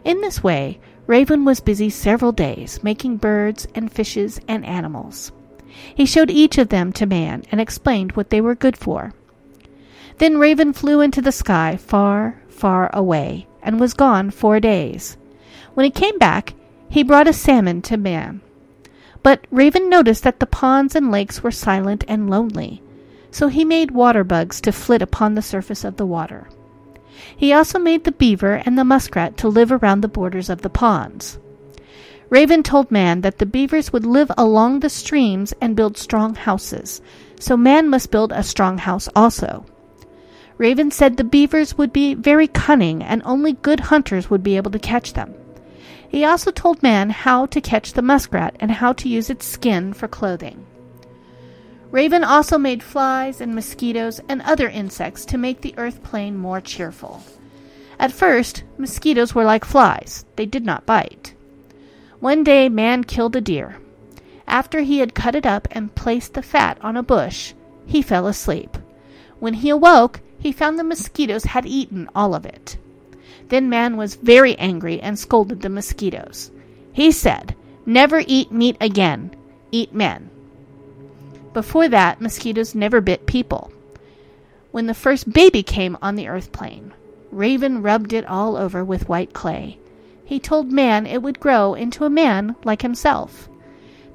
In 0.04 0.20
this 0.20 0.42
way, 0.42 0.78
Raven 1.06 1.44
was 1.44 1.60
busy 1.60 1.90
several 1.90 2.32
days 2.32 2.82
making 2.82 3.16
birds 3.16 3.66
and 3.74 3.90
fishes 3.90 4.40
and 4.46 4.64
animals. 4.64 5.32
He 5.94 6.06
showed 6.06 6.30
each 6.30 6.58
of 6.58 6.68
them 6.68 6.92
to 6.92 7.06
man 7.06 7.44
and 7.50 7.60
explained 7.60 8.12
what 8.12 8.30
they 8.30 8.40
were 8.40 8.54
good 8.54 8.76
for. 8.76 9.14
Then 10.18 10.38
Raven 10.38 10.72
flew 10.72 11.00
into 11.00 11.22
the 11.22 11.32
sky 11.32 11.76
far, 11.76 12.42
far 12.48 12.90
away 12.92 13.46
and 13.62 13.78
was 13.78 13.94
gone 13.94 14.30
four 14.30 14.60
days. 14.60 15.16
When 15.74 15.84
he 15.84 15.90
came 15.90 16.18
back, 16.18 16.54
he 16.88 17.02
brought 17.02 17.28
a 17.28 17.32
salmon 17.32 17.82
to 17.82 17.96
man. 17.96 18.40
But 19.22 19.46
Raven 19.50 19.88
noticed 19.88 20.24
that 20.24 20.40
the 20.40 20.46
ponds 20.46 20.94
and 20.94 21.10
lakes 21.10 21.42
were 21.42 21.50
silent 21.50 22.04
and 22.08 22.30
lonely, 22.30 22.82
so 23.30 23.48
he 23.48 23.64
made 23.64 23.90
water 23.90 24.24
bugs 24.24 24.60
to 24.60 24.72
flit 24.72 25.02
upon 25.02 25.34
the 25.34 25.42
surface 25.42 25.84
of 25.84 25.96
the 25.96 26.06
water. 26.06 26.48
He 27.36 27.52
also 27.52 27.78
made 27.78 28.04
the 28.04 28.12
beaver 28.12 28.54
and 28.64 28.78
the 28.78 28.84
muskrat 28.84 29.36
to 29.38 29.48
live 29.48 29.72
around 29.72 30.00
the 30.00 30.08
borders 30.08 30.48
of 30.48 30.62
the 30.62 30.70
ponds. 30.70 31.38
Raven 32.30 32.62
told 32.62 32.90
Man 32.90 33.22
that 33.22 33.38
the 33.38 33.46
beavers 33.46 33.92
would 33.92 34.04
live 34.04 34.30
along 34.36 34.80
the 34.80 34.90
streams 34.90 35.54
and 35.60 35.74
build 35.74 35.96
strong 35.96 36.34
houses, 36.34 37.00
so 37.40 37.56
Man 37.56 37.88
must 37.88 38.10
build 38.10 38.32
a 38.32 38.42
strong 38.42 38.78
house 38.78 39.08
also. 39.16 39.64
Raven 40.58 40.90
said 40.90 41.16
the 41.16 41.24
beavers 41.24 41.78
would 41.78 41.92
be 41.92 42.14
very 42.14 42.48
cunning 42.48 43.02
and 43.02 43.22
only 43.24 43.52
good 43.52 43.80
hunters 43.80 44.28
would 44.28 44.42
be 44.42 44.56
able 44.56 44.72
to 44.72 44.78
catch 44.78 45.12
them. 45.12 45.32
He 46.08 46.24
also 46.24 46.50
told 46.50 46.82
man 46.82 47.10
how 47.10 47.46
to 47.46 47.60
catch 47.60 47.92
the 47.92 48.02
muskrat 48.02 48.56
and 48.58 48.70
how 48.70 48.92
to 48.94 49.08
use 49.08 49.30
its 49.30 49.46
skin 49.46 49.92
for 49.92 50.08
clothing. 50.08 50.66
Raven 51.90 52.22
also 52.22 52.58
made 52.58 52.82
flies 52.82 53.40
and 53.40 53.54
mosquitoes 53.54 54.20
and 54.28 54.42
other 54.42 54.68
insects 54.68 55.24
to 55.26 55.38
make 55.38 55.62
the 55.62 55.74
earth 55.78 56.02
plane 56.02 56.36
more 56.36 56.60
cheerful. 56.60 57.22
At 57.98 58.12
first, 58.12 58.62
mosquitoes 58.76 59.34
were 59.34 59.44
like 59.44 59.64
flies, 59.64 60.26
they 60.36 60.44
did 60.44 60.66
not 60.66 60.84
bite. 60.84 61.34
One 62.20 62.44
day, 62.44 62.68
man 62.68 63.04
killed 63.04 63.36
a 63.36 63.40
deer. 63.40 63.78
After 64.46 64.80
he 64.80 64.98
had 64.98 65.14
cut 65.14 65.34
it 65.34 65.46
up 65.46 65.66
and 65.70 65.94
placed 65.94 66.34
the 66.34 66.42
fat 66.42 66.78
on 66.82 66.96
a 66.96 67.02
bush, 67.02 67.54
he 67.86 68.02
fell 68.02 68.26
asleep. 68.26 68.76
When 69.38 69.54
he 69.54 69.70
awoke, 69.70 70.20
he 70.38 70.52
found 70.52 70.78
the 70.78 70.84
mosquitoes 70.84 71.44
had 71.44 71.64
eaten 71.64 72.08
all 72.14 72.34
of 72.34 72.44
it. 72.44 72.76
Then 73.48 73.70
man 73.70 73.96
was 73.96 74.14
very 74.16 74.56
angry 74.58 75.00
and 75.00 75.18
scolded 75.18 75.62
the 75.62 75.68
mosquitoes. 75.70 76.50
He 76.92 77.12
said, 77.12 77.54
Never 77.86 78.22
eat 78.26 78.52
meat 78.52 78.76
again, 78.80 79.34
eat 79.72 79.94
men. 79.94 80.30
Before 81.58 81.88
that, 81.88 82.20
mosquitoes 82.20 82.76
never 82.76 83.00
bit 83.00 83.26
people. 83.26 83.72
When 84.70 84.86
the 84.86 84.94
first 84.94 85.32
baby 85.32 85.64
came 85.64 85.98
on 86.00 86.14
the 86.14 86.28
earth 86.28 86.52
plane, 86.52 86.94
Raven 87.32 87.82
rubbed 87.82 88.12
it 88.12 88.24
all 88.26 88.56
over 88.56 88.84
with 88.84 89.08
white 89.08 89.32
clay. 89.32 89.80
He 90.24 90.38
told 90.38 90.70
man 90.70 91.04
it 91.04 91.20
would 91.20 91.40
grow 91.40 91.74
into 91.74 92.04
a 92.04 92.10
man 92.10 92.54
like 92.62 92.82
himself. 92.82 93.48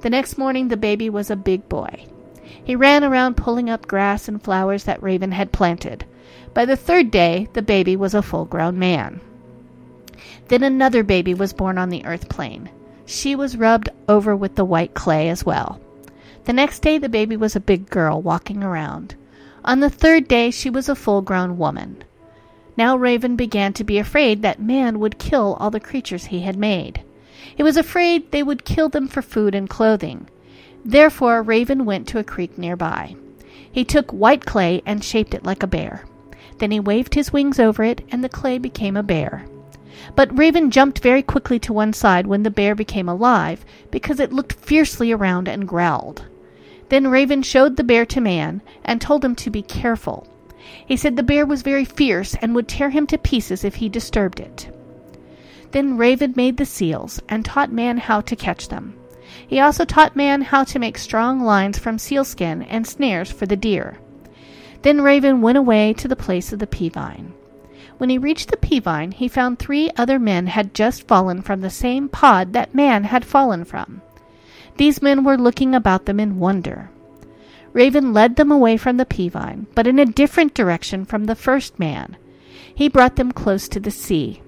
The 0.00 0.08
next 0.08 0.38
morning, 0.38 0.68
the 0.68 0.78
baby 0.78 1.10
was 1.10 1.30
a 1.30 1.36
big 1.36 1.68
boy. 1.68 2.06
He 2.64 2.74
ran 2.74 3.04
around 3.04 3.36
pulling 3.36 3.68
up 3.68 3.86
grass 3.86 4.26
and 4.26 4.42
flowers 4.42 4.84
that 4.84 5.02
Raven 5.02 5.32
had 5.32 5.52
planted. 5.52 6.06
By 6.54 6.64
the 6.64 6.76
third 6.76 7.10
day, 7.10 7.48
the 7.52 7.60
baby 7.60 7.94
was 7.94 8.14
a 8.14 8.22
full 8.22 8.46
grown 8.46 8.78
man. 8.78 9.20
Then 10.48 10.62
another 10.62 11.02
baby 11.02 11.34
was 11.34 11.52
born 11.52 11.76
on 11.76 11.90
the 11.90 12.06
earth 12.06 12.30
plane. 12.30 12.70
She 13.04 13.36
was 13.36 13.58
rubbed 13.58 13.90
over 14.08 14.34
with 14.34 14.54
the 14.54 14.64
white 14.64 14.94
clay 14.94 15.28
as 15.28 15.44
well. 15.44 15.78
The 16.44 16.52
next 16.52 16.80
day, 16.80 16.98
the 16.98 17.08
baby 17.08 17.36
was 17.36 17.56
a 17.56 17.60
big 17.60 17.88
girl 17.88 18.20
walking 18.20 18.62
around. 18.62 19.14
On 19.64 19.80
the 19.80 19.88
third 19.88 20.28
day, 20.28 20.50
she 20.50 20.68
was 20.68 20.88
a 20.88 20.94
full 20.94 21.22
grown 21.22 21.56
woman. 21.56 22.04
Now 22.76 22.96
Raven 22.96 23.34
began 23.34 23.72
to 23.74 23.84
be 23.84 23.98
afraid 23.98 24.42
that 24.42 24.60
man 24.60 24.98
would 25.00 25.18
kill 25.18 25.56
all 25.58 25.70
the 25.70 25.80
creatures 25.80 26.26
he 26.26 26.40
had 26.40 26.56
made. 26.56 27.02
He 27.56 27.62
was 27.62 27.76
afraid 27.76 28.30
they 28.30 28.42
would 28.42 28.64
kill 28.64 28.88
them 28.88 29.08
for 29.08 29.22
food 29.22 29.54
and 29.54 29.70
clothing. 29.70 30.28
Therefore, 30.84 31.40
Raven 31.42 31.86
went 31.86 32.06
to 32.08 32.18
a 32.18 32.24
creek 32.24 32.58
nearby. 32.58 33.16
He 33.72 33.84
took 33.84 34.10
white 34.10 34.44
clay 34.44 34.82
and 34.84 35.02
shaped 35.02 35.32
it 35.32 35.44
like 35.44 35.62
a 35.62 35.68
bear. 35.68 36.04
Then 36.58 36.70
he 36.70 36.80
waved 36.80 37.14
his 37.14 37.32
wings 37.32 37.58
over 37.58 37.82
it, 37.82 38.02
and 38.10 38.22
the 38.22 38.28
clay 38.28 38.58
became 38.58 38.96
a 38.96 39.02
bear. 39.02 39.46
But 40.14 40.36
Raven 40.36 40.70
jumped 40.70 40.98
very 40.98 41.22
quickly 41.22 41.58
to 41.60 41.72
one 41.72 41.92
side 41.92 42.26
when 42.26 42.42
the 42.42 42.50
bear 42.50 42.74
became 42.74 43.08
alive, 43.08 43.64
because 43.90 44.20
it 44.20 44.32
looked 44.32 44.52
fiercely 44.52 45.10
around 45.10 45.48
and 45.48 45.66
growled. 45.66 46.26
Then 46.94 47.08
Raven 47.08 47.42
showed 47.42 47.76
the 47.76 47.82
bear 47.82 48.06
to 48.06 48.20
man, 48.20 48.62
and 48.84 49.00
told 49.00 49.24
him 49.24 49.34
to 49.34 49.50
be 49.50 49.62
careful. 49.62 50.28
He 50.86 50.96
said 50.96 51.16
the 51.16 51.24
bear 51.24 51.44
was 51.44 51.62
very 51.62 51.84
fierce 51.84 52.36
and 52.36 52.54
would 52.54 52.68
tear 52.68 52.90
him 52.90 53.04
to 53.08 53.18
pieces 53.18 53.64
if 53.64 53.74
he 53.74 53.88
disturbed 53.88 54.38
it. 54.38 54.70
Then 55.72 55.96
Raven 55.96 56.34
made 56.36 56.56
the 56.56 56.64
seals, 56.64 57.20
and 57.28 57.44
taught 57.44 57.72
man 57.72 57.98
how 57.98 58.20
to 58.20 58.36
catch 58.36 58.68
them. 58.68 58.94
He 59.44 59.58
also 59.58 59.84
taught 59.84 60.14
man 60.14 60.42
how 60.42 60.62
to 60.62 60.78
make 60.78 60.96
strong 60.96 61.40
lines 61.40 61.80
from 61.80 61.98
sealskin 61.98 62.62
and 62.62 62.86
snares 62.86 63.32
for 63.32 63.46
the 63.46 63.56
deer. 63.56 63.98
Then 64.82 65.00
Raven 65.00 65.42
went 65.42 65.58
away 65.58 65.94
to 65.94 66.06
the 66.06 66.14
place 66.14 66.52
of 66.52 66.60
the 66.60 66.68
pea 66.68 66.90
vine. 66.90 67.32
When 67.98 68.08
he 68.08 68.18
reached 68.18 68.52
the 68.52 68.56
pea 68.56 68.78
vine, 68.78 69.10
he 69.10 69.26
found 69.26 69.58
three 69.58 69.90
other 69.96 70.20
men 70.20 70.46
had 70.46 70.74
just 70.74 71.08
fallen 71.08 71.42
from 71.42 71.60
the 71.60 71.70
same 71.70 72.08
pod 72.08 72.52
that 72.52 72.72
man 72.72 73.02
had 73.02 73.24
fallen 73.24 73.64
from. 73.64 74.00
These 74.76 75.02
men 75.02 75.24
were 75.24 75.38
looking 75.38 75.74
about 75.74 76.06
them 76.06 76.18
in 76.18 76.38
wonder. 76.38 76.90
Raven 77.72 78.12
led 78.12 78.36
them 78.36 78.50
away 78.50 78.76
from 78.76 78.96
the 78.96 79.06
pea 79.06 79.28
vine, 79.28 79.66
but 79.74 79.86
in 79.86 79.98
a 79.98 80.06
different 80.06 80.54
direction 80.54 81.04
from 81.04 81.24
the 81.24 81.34
first 81.34 81.78
man. 81.78 82.16
He 82.74 82.88
brought 82.88 83.16
them 83.16 83.32
close 83.32 83.68
to 83.68 83.80
the 83.80 83.90
sea. 83.90 84.42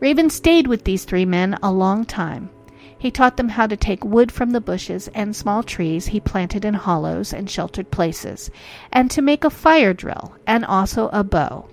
Raven 0.00 0.30
stayed 0.30 0.66
with 0.66 0.84
these 0.84 1.04
three 1.04 1.24
men 1.24 1.56
a 1.62 1.72
long 1.72 2.04
time. 2.04 2.50
He 2.96 3.10
taught 3.10 3.36
them 3.36 3.50
how 3.50 3.66
to 3.66 3.76
take 3.76 4.04
wood 4.04 4.32
from 4.32 4.50
the 4.50 4.60
bushes 4.60 5.08
and 5.14 5.36
small 5.36 5.62
trees 5.62 6.06
he 6.06 6.20
planted 6.20 6.64
in 6.64 6.74
hollows 6.74 7.32
and 7.32 7.50
sheltered 7.50 7.90
places, 7.90 8.50
and 8.92 9.10
to 9.10 9.22
make 9.22 9.44
a 9.44 9.50
fire 9.50 9.92
drill, 9.92 10.34
and 10.46 10.64
also 10.64 11.10
a 11.12 11.22
bow. 11.22 11.68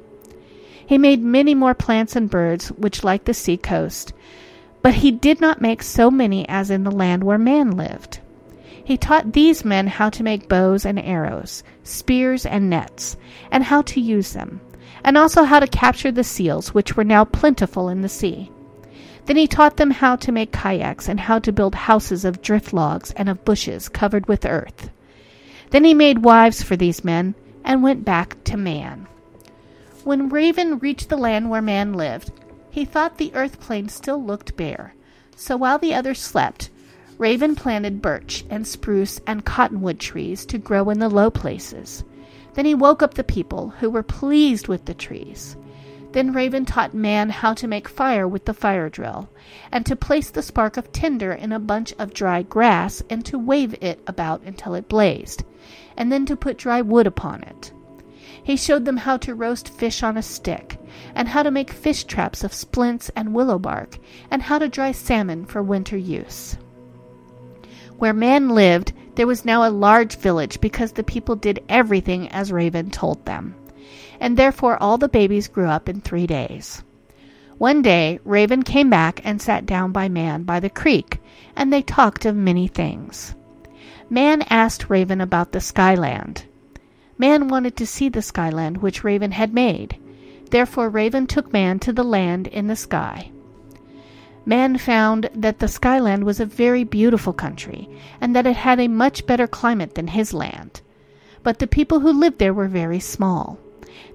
He 0.86 0.98
made 0.98 1.24
many 1.24 1.56
more 1.56 1.74
plants 1.74 2.16
and 2.16 2.30
birds 2.30 2.68
which 2.70 3.04
like 3.04 3.26
the 3.26 3.34
sea 3.34 3.58
coast, 3.58 4.14
but 4.82 4.96
he 4.96 5.12
did 5.12 5.40
not 5.40 5.62
make 5.62 5.84
so 5.84 6.10
many 6.10 6.48
as 6.50 6.70
in 6.70 6.84
the 6.84 6.92
land 6.92 7.24
where 7.24 7.38
man 7.38 7.72
lived. 7.72 8.20
He 8.84 8.98
taught 8.98 9.34
these 9.34 9.64
men 9.64 9.88
how 9.88 10.10
to 10.10 10.24
make 10.24 10.50
bows 10.50 10.86
and 10.86 11.00
arrows, 11.00 11.64
spears 11.84 12.46
and 12.46 12.70
nets, 12.70 13.16
and 13.52 13.64
how 13.64 13.84
to 13.84 14.02
use 14.02 14.34
them, 14.34 14.60
and 15.04 15.18
also 15.18 15.44
how 15.44 15.60
to 15.60 15.68
capture 15.68 16.12
the 16.12 16.24
seals 16.24 16.74
which 16.74 16.98
were 16.98 17.04
now 17.04 17.24
plentiful 17.24 17.90
in 17.90 18.02
the 18.02 18.10
sea. 18.10 18.52
Then 19.28 19.38
he 19.38 19.48
taught 19.48 19.78
them 19.78 19.92
how 19.92 20.16
to 20.18 20.32
make 20.32 20.52
kayaks 20.52 21.08
and 21.08 21.20
how 21.20 21.40
to 21.40 21.52
build 21.52 21.76
houses 21.76 22.26
of 22.26 22.42
drift 22.42 22.74
logs 22.74 23.12
and 23.12 23.30
of 23.30 23.46
bushes 23.46 23.88
covered 23.88 24.28
with 24.28 24.46
earth. 24.46 24.90
Then 25.70 25.84
he 25.84 25.94
made 25.94 26.26
wives 26.26 26.64
for 26.64 26.76
these 26.76 27.04
men 27.04 27.36
and 27.64 27.84
went 27.84 28.04
back 28.04 28.44
to 28.46 28.58
man. 28.58 29.08
When 30.04 30.30
Raven 30.30 30.80
reached 30.80 31.10
the 31.10 31.18
land 31.18 31.50
where 31.52 31.62
man 31.62 31.94
lived, 31.94 32.32
he 32.72 32.86
thought 32.86 33.18
the 33.18 33.34
earth 33.36 33.60
plain 33.60 33.90
still 33.90 34.24
looked 34.24 34.56
bare. 34.56 34.96
So 35.36 35.58
while 35.58 35.78
the 35.78 35.94
others 35.94 36.20
slept, 36.20 36.70
Raven 37.18 37.56
planted 37.56 38.02
birch 38.02 38.46
and 38.50 38.66
spruce 38.66 39.20
and 39.28 39.46
cottonwood 39.46 40.00
trees 40.00 40.46
to 40.48 40.58
grow 40.58 40.90
in 40.90 41.00
the 41.00 41.10
low 41.10 41.30
places. 41.30 42.04
Then 42.54 42.66
he 42.66 42.74
woke 42.74 43.04
up 43.04 43.14
the 43.14 43.24
people, 43.24 43.70
who 43.80 43.90
were 43.90 44.04
pleased 44.04 44.68
with 44.68 44.86
the 44.86 44.94
trees. 44.94 45.56
Then 46.14 46.34
Raven 46.34 46.66
taught 46.66 46.94
man 46.94 47.30
how 47.30 47.54
to 47.54 47.68
make 47.68 47.88
fire 47.88 48.28
with 48.28 48.46
the 48.46 48.54
fire 48.54 48.90
drill, 48.90 49.30
and 49.72 49.86
to 49.86 49.96
place 49.96 50.30
the 50.30 50.42
spark 50.42 50.78
of 50.78 50.92
tinder 50.92 51.32
in 51.32 51.52
a 51.52 51.60
bunch 51.60 51.94
of 52.00 52.14
dry 52.14 52.42
grass 52.42 53.04
and 53.10 53.26
to 53.26 53.38
wave 53.38 53.76
it 53.82 54.02
about 54.08 54.42
until 54.42 54.74
it 54.74 54.90
blazed, 54.90 55.44
and 55.96 56.12
then 56.12 56.26
to 56.26 56.36
put 56.36 56.58
dry 56.58 56.82
wood 56.82 57.08
upon 57.08 57.44
it. 57.44 57.72
He 58.44 58.58
showed 58.58 58.86
them 58.86 58.98
how 58.98 59.18
to 59.18 59.36
roast 59.36 59.70
fish 59.70 60.04
on 60.04 60.18
a 60.18 60.22
stick, 60.22 60.78
and 61.16 61.28
how 61.28 61.44
to 61.44 61.52
make 61.52 61.72
fish 61.72 62.04
traps 62.04 62.44
of 62.44 62.54
splints 62.54 63.12
and 63.16 63.34
willow 63.34 63.60
bark, 63.60 63.98
and 64.30 64.42
how 64.42 64.60
to 64.60 64.70
dry 64.70 64.92
salmon 64.92 65.46
for 65.46 65.62
winter 65.62 65.98
use. 65.98 66.58
Where 67.98 68.14
man 68.14 68.50
lived, 68.50 68.94
there 69.16 69.28
was 69.28 69.46
now 69.46 69.68
a 69.68 69.70
large 69.70 70.18
village 70.18 70.60
because 70.62 70.94
the 70.94 71.04
people 71.04 71.36
did 71.36 71.64
everything 71.70 72.30
as 72.30 72.52
Raven 72.52 72.90
told 72.90 73.26
them 73.26 73.56
and 74.22 74.38
therefore 74.38 74.82
all 74.82 74.98
the 75.00 75.10
babies 75.10 75.48
grew 75.50 75.68
up 75.68 75.90
in 75.90 76.00
three 76.00 76.28
days. 76.28 76.84
One 77.58 77.82
day 77.82 78.20
Raven 78.24 78.64
came 78.64 78.90
back 78.90 79.20
and 79.24 79.42
sat 79.42 79.66
down 79.66 79.92
by 79.92 80.08
Man 80.10 80.44
by 80.44 80.60
the 80.60 80.70
creek, 80.70 81.20
and 81.56 81.74
they 81.74 81.82
talked 81.82 82.26
of 82.26 82.36
many 82.36 82.68
things. 82.68 83.36
Man 84.10 84.44
asked 84.44 84.90
Raven 84.90 85.22
about 85.22 85.52
the 85.52 85.60
Skyland. 85.60 86.46
Man 87.22 87.50
wanted 87.50 87.76
to 87.76 87.86
see 87.86 88.10
the 88.10 88.24
Skyland 88.24 88.78
which 88.78 89.04
Raven 89.04 89.30
had 89.30 89.54
made. 89.54 89.96
Therefore 90.50 90.90
Raven 90.90 91.28
took 91.28 91.54
Man 91.54 91.78
to 91.82 91.94
the 91.94 92.04
land 92.04 92.48
in 92.48 92.66
the 92.66 92.76
sky. 92.76 93.30
Man 94.44 94.80
found 94.80 95.30
that 95.36 95.60
the 95.60 95.68
Skyland 95.68 96.24
was 96.24 96.40
a 96.40 96.48
very 96.48 96.84
beautiful 96.84 97.32
country, 97.32 97.88
and 98.20 98.36
that 98.36 98.48
it 98.48 98.56
had 98.56 98.80
a 98.80 98.88
much 98.88 99.28
better 99.28 99.46
climate 99.46 99.94
than 99.94 100.08
his 100.08 100.34
land. 100.34 100.82
But 101.44 101.60
the 101.60 101.68
people 101.68 102.00
who 102.00 102.12
lived 102.12 102.40
there 102.40 102.56
were 102.56 102.68
very 102.68 103.00
small. 103.00 103.60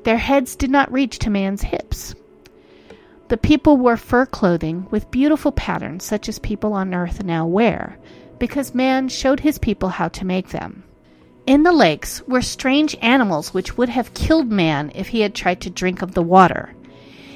Their 0.02 0.18
heads 0.18 0.56
did 0.56 0.72
not 0.72 0.90
reach 0.90 1.20
to 1.20 1.30
man's 1.30 1.62
hips. 1.62 2.12
The 3.28 3.36
people 3.36 3.76
wore 3.76 3.96
fur 3.96 4.26
clothing 4.26 4.88
with 4.90 5.12
beautiful 5.12 5.52
patterns 5.52 6.02
such 6.02 6.28
as 6.28 6.40
people 6.40 6.72
on 6.72 6.92
earth 6.92 7.22
now 7.22 7.46
wear, 7.46 7.98
because 8.40 8.74
man 8.74 9.08
showed 9.08 9.38
his 9.38 9.58
people 9.58 9.90
how 9.90 10.08
to 10.08 10.24
make 10.24 10.48
them. 10.48 10.82
In 11.46 11.62
the 11.62 11.70
lakes 11.70 12.22
were 12.26 12.42
strange 12.42 12.96
animals 13.00 13.54
which 13.54 13.78
would 13.78 13.88
have 13.88 14.14
killed 14.14 14.50
man 14.50 14.90
if 14.96 15.06
he 15.06 15.20
had 15.20 15.32
tried 15.32 15.60
to 15.60 15.70
drink 15.70 16.02
of 16.02 16.12
the 16.12 16.22
water. 16.22 16.74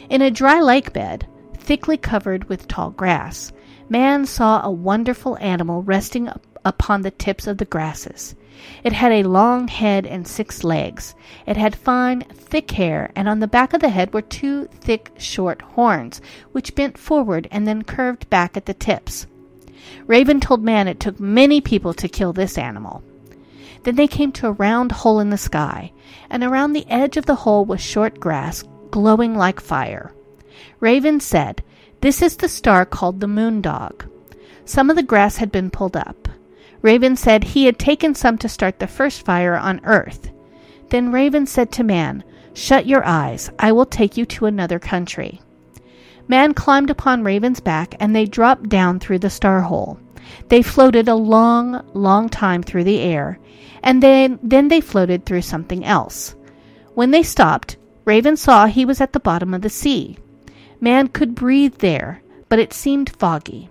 In 0.09 0.21
a 0.21 0.33
dry 0.33 0.61
lake 0.61 0.93
bed, 0.93 1.29
thickly 1.57 1.97
covered 1.97 2.49
with 2.49 2.67
tall 2.67 2.90
grass, 2.90 3.52
man 3.88 4.26
saw 4.26 4.62
a 4.64 4.71
wonderful 4.71 5.38
animal 5.38 5.85
resting 5.85 6.29
upon 6.64 7.02
the 7.02 7.12
tips 7.12 7.47
of 7.47 7.59
the 7.59 7.64
grasses. 7.64 8.35
It 8.83 8.93
had 8.93 9.12
a 9.12 9.23
long 9.23 9.69
head 9.69 10.07
and 10.07 10.26
six 10.26 10.64
legs. 10.64 11.14
It 11.47 11.57
had 11.57 11.76
fine, 11.76 12.23
thick 12.23 12.73
hair, 12.73 13.12
and 13.14 13.29
on 13.29 13.38
the 13.38 13.47
back 13.47 13.73
of 13.75 13.81
the 13.81 13.90
head 13.90 14.12
were 14.12 14.23
two 14.23 14.67
thick, 14.81 15.12
short 15.19 15.62
horns, 15.62 16.21
which 16.50 16.75
bent 16.75 16.99
forward 16.99 17.47
and 17.52 17.64
then 17.64 17.83
curved 17.83 18.29
back 18.29 18.57
at 18.57 18.67
the 18.67 18.75
tips. 18.75 19.29
Raven 20.09 20.40
told 20.40 20.64
Man 20.64 20.88
it 20.88 20.99
took 20.99 21.21
many 21.21 21.61
people 21.61 21.95
to 21.95 22.09
kill 22.09 22.33
this 22.33 22.59
animal. 22.59 23.05
Then 23.82 23.96
they 23.96 24.06
came 24.06 24.32
to 24.32 24.49
a 24.49 24.52
round 24.52 24.92
hole 24.92 25.20
in 25.20 25.30
the 25.30 25.38
sky, 25.38 25.92
and 26.28 26.42
around 26.42 26.72
the 26.72 26.88
edge 26.88 27.16
of 27.16 27.26
the 27.26 27.34
hole 27.34 27.64
was 27.64 27.80
short 27.80 28.20
grass 28.20 28.64
glowing 28.90 29.34
like 29.34 29.60
fire. 29.60 30.12
Raven 30.80 31.20
said, 31.20 31.62
This 32.00 32.22
is 32.22 32.37
the 32.37 32.49
star 32.49 32.84
called 32.84 33.20
the 33.20 33.28
moon 33.28 33.60
dog. 33.60 34.04
Some 34.64 34.90
of 34.90 34.96
the 34.96 35.02
grass 35.02 35.37
had 35.37 35.50
been 35.50 35.70
pulled 35.70 35.96
up. 35.96 36.28
Raven 36.82 37.16
said 37.16 37.44
he 37.44 37.66
had 37.66 37.78
taken 37.78 38.14
some 38.14 38.38
to 38.38 38.49
start 38.49 38.78
the 38.78 38.87
first 38.87 39.25
fire 39.25 39.56
on 39.56 39.80
earth. 39.84 40.30
Then 40.90 41.12
Raven 41.12 41.46
said 41.46 41.72
to 41.72 41.84
man, 41.84 42.25
Shut 42.52 42.87
your 42.87 43.04
eyes, 43.04 43.50
I 43.58 43.72
will 43.72 43.87
take 43.87 44.16
you 44.16 44.26
to 44.26 44.46
another 44.46 44.78
country. 44.78 45.40
Man 46.26 46.54
climbed 46.54 46.90
upon 46.90 47.25
Raven's 47.25 47.60
back, 47.60 47.94
and 48.00 48.14
they 48.14 48.25
dropped 48.25 48.68
down 48.68 48.99
through 48.99 49.18
the 49.20 49.30
star 49.30 49.62
hole. 49.62 49.99
They 50.49 50.62
floated 50.62 51.09
a 51.09 51.15
long, 51.15 51.85
long 51.95 52.29
time 52.29 52.62
through 52.62 52.85
the 52.85 53.00
air, 53.00 53.39
and 53.83 54.03
then, 54.03 54.39
then 54.43 54.69
they 54.69 54.81
floated 54.81 55.25
through 55.25 55.43
something 55.43 55.85
else. 55.85 56.35
When 56.95 57.11
they 57.11 57.23
stopped, 57.23 57.77
Raven 58.05 58.37
saw 58.37 58.67
he 58.67 58.85
was 58.85 59.00
at 59.00 59.12
the 59.12 59.21
bottom 59.21 59.55
of 59.55 59.62
the 59.62 59.71
sea. 59.71 60.19
Man 60.81 61.09
could 61.09 61.35
breathe 61.35 61.77
there, 61.77 62.23
but 62.49 62.59
it 62.59 62.73
seemed 62.73 63.11
foggy. 63.11 63.71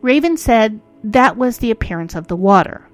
Raven 0.00 0.36
said 0.36 0.80
that 1.04 1.36
was 1.36 1.58
the 1.58 1.70
appearance 1.70 2.14
of 2.14 2.28
the 2.28 2.36
water. 2.36 2.88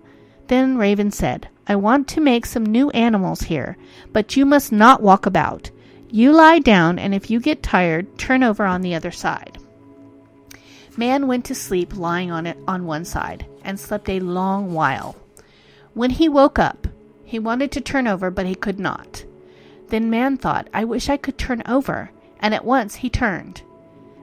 Then 0.48 0.76
Raven 0.76 1.10
said, 1.10 1.48
I 1.66 1.76
want 1.76 2.08
to 2.08 2.20
make 2.20 2.44
some 2.44 2.66
new 2.66 2.90
animals 2.90 3.42
here, 3.42 3.76
but 4.12 4.36
you 4.36 4.44
must 4.44 4.72
not 4.72 5.02
walk 5.02 5.26
about. 5.26 5.70
You 6.10 6.32
lie 6.32 6.58
down, 6.58 6.98
and 6.98 7.14
if 7.14 7.30
you 7.30 7.40
get 7.40 7.62
tired, 7.62 8.18
turn 8.18 8.42
over 8.42 8.64
on 8.64 8.82
the 8.82 8.94
other 8.94 9.10
side. 9.10 9.58
Man 10.96 11.26
went 11.26 11.44
to 11.46 11.54
sleep 11.54 11.96
lying 11.96 12.30
on 12.30 12.46
it 12.46 12.58
on 12.68 12.86
one 12.86 13.04
side, 13.04 13.46
and 13.62 13.78
slept 13.80 14.08
a 14.08 14.20
long 14.20 14.72
while. 14.72 15.16
When 15.92 16.10
he 16.10 16.28
woke 16.28 16.58
up, 16.58 16.86
he 17.24 17.38
wanted 17.38 17.72
to 17.72 17.80
turn 17.80 18.06
over, 18.06 18.30
but 18.30 18.46
he 18.46 18.54
could 18.54 18.78
not. 18.78 19.24
Then 19.88 20.10
Man 20.10 20.36
thought, 20.36 20.68
I 20.72 20.84
wish 20.84 21.08
I 21.08 21.16
could 21.16 21.38
turn 21.38 21.62
over, 21.66 22.10
and 22.40 22.54
at 22.54 22.64
once 22.64 22.96
he 22.96 23.10
turned. 23.10 23.62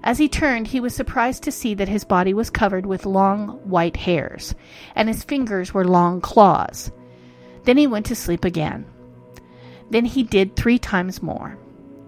As 0.04 0.18
he 0.18 0.28
turned, 0.28 0.68
he 0.68 0.80
was 0.80 0.96
surprised 0.96 1.44
to 1.44 1.52
see 1.52 1.74
that 1.76 1.88
his 1.88 2.04
body 2.04 2.34
was 2.34 2.50
covered 2.50 2.86
with 2.86 3.06
long 3.06 3.50
white 3.70 3.98
hairs, 3.98 4.56
and 4.96 5.08
his 5.08 5.24
fingers 5.24 5.74
were 5.74 5.86
long 5.86 6.22
claws. 6.22 6.92
Then 7.66 7.78
he 7.78 7.86
went 7.86 8.08
to 8.08 8.16
sleep 8.16 8.44
again. 8.44 8.86
Then 9.90 10.06
he 10.06 10.24
did 10.24 10.56
three 10.56 10.80
times 10.80 11.22
more. 11.22 11.58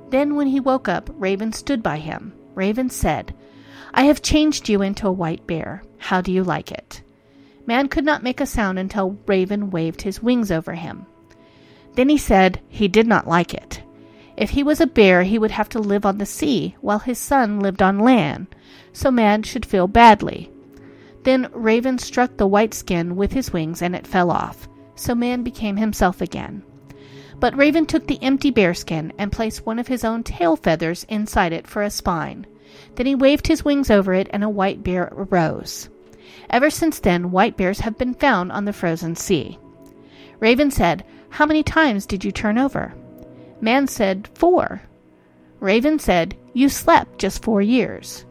Then, 0.10 0.36
when 0.36 0.48
he 0.48 0.60
woke 0.60 0.88
up, 0.88 1.10
Raven 1.14 1.54
stood 1.54 1.84
by 1.84 1.98
him. 1.98 2.34
Raven 2.56 2.90
said, 2.90 3.36
I 3.94 4.04
have 4.06 4.22
changed 4.22 4.70
you 4.70 4.82
into 4.82 5.08
a 5.08 5.12
white 5.12 5.46
bear. 5.46 5.84
How 5.98 6.22
do 6.22 6.32
you 6.32 6.44
like 6.44 6.72
it? 6.72 7.02
Man 7.66 7.88
could 7.88 8.04
not 8.04 8.24
make 8.24 8.42
a 8.42 8.46
sound 8.46 8.80
until 8.80 9.18
Raven 9.28 9.70
waved 9.70 10.02
his 10.02 10.22
wings 10.22 10.52
over 10.52 10.74
him. 10.74 11.06
Then 11.96 12.10
he 12.10 12.18
said 12.18 12.60
he 12.68 12.88
did 12.88 13.08
not 13.08 13.28
like 13.28 13.54
it. 13.54 13.82
If 14.36 14.50
he 14.50 14.64
was 14.64 14.82
a 14.82 14.88
bear, 14.88 15.24
he 15.24 15.38
would 15.38 15.52
have 15.52 15.70
to 15.70 15.80
live 15.80 16.06
on 16.06 16.18
the 16.18 16.26
sea, 16.26 16.76
while 16.82 17.00
his 17.00 17.20
son 17.20 17.60
lived 17.60 17.84
on 17.84 18.00
land, 18.00 18.48
so 18.92 19.12
man 19.12 19.44
should 19.44 19.66
feel 19.66 19.88
badly. 19.88 20.50
Then 21.22 21.50
Raven 21.54 22.00
struck 22.00 22.36
the 22.36 22.48
white 22.48 22.74
skin 22.74 23.16
with 23.16 23.32
his 23.32 23.54
wings, 23.54 23.82
and 23.82 23.96
it 23.96 24.08
fell 24.08 24.32
off, 24.32 24.68
so 24.96 25.14
man 25.14 25.44
became 25.44 25.78
himself 25.78 26.20
again. 26.20 26.64
But 27.40 27.56
Raven 27.56 27.86
took 27.86 28.08
the 28.08 28.22
empty 28.24 28.50
bearskin 28.50 29.14
and 29.20 29.32
placed 29.32 29.66
one 29.66 29.78
of 29.78 29.88
his 29.88 30.04
own 30.04 30.24
tail 30.24 30.56
feathers 30.56 31.06
inside 31.10 31.54
it 31.54 31.68
for 31.68 31.84
a 31.84 31.92
spine. 31.92 32.48
Then 32.96 33.06
he 33.06 33.16
waved 33.16 33.48
his 33.48 33.66
wings 33.66 33.90
over 33.90 34.14
it, 34.14 34.28
and 34.32 34.44
a 34.44 34.50
white 34.50 34.84
bear 34.84 35.12
arose. 35.16 35.90
Ever 36.50 36.70
since 36.70 37.00
then, 37.00 37.32
white 37.32 37.58
bears 37.58 37.80
have 37.80 37.98
been 37.98 38.14
found 38.14 38.52
on 38.52 38.66
the 38.66 38.74
frozen 38.74 39.16
sea. 39.16 39.58
Raven 40.40 40.72
said, 40.72 41.04
How 41.30 41.46
many 41.46 41.64
times 41.64 42.06
did 42.06 42.24
you 42.24 42.32
turn 42.32 42.58
over? 42.58 42.94
Man 43.62 43.88
said, 43.88 44.30
Four. 44.36 44.82
Raven 45.60 46.00
said, 46.00 46.36
You 46.54 46.70
slept 46.70 47.20
just 47.20 47.44
four 47.44 47.62
years. 47.62 48.26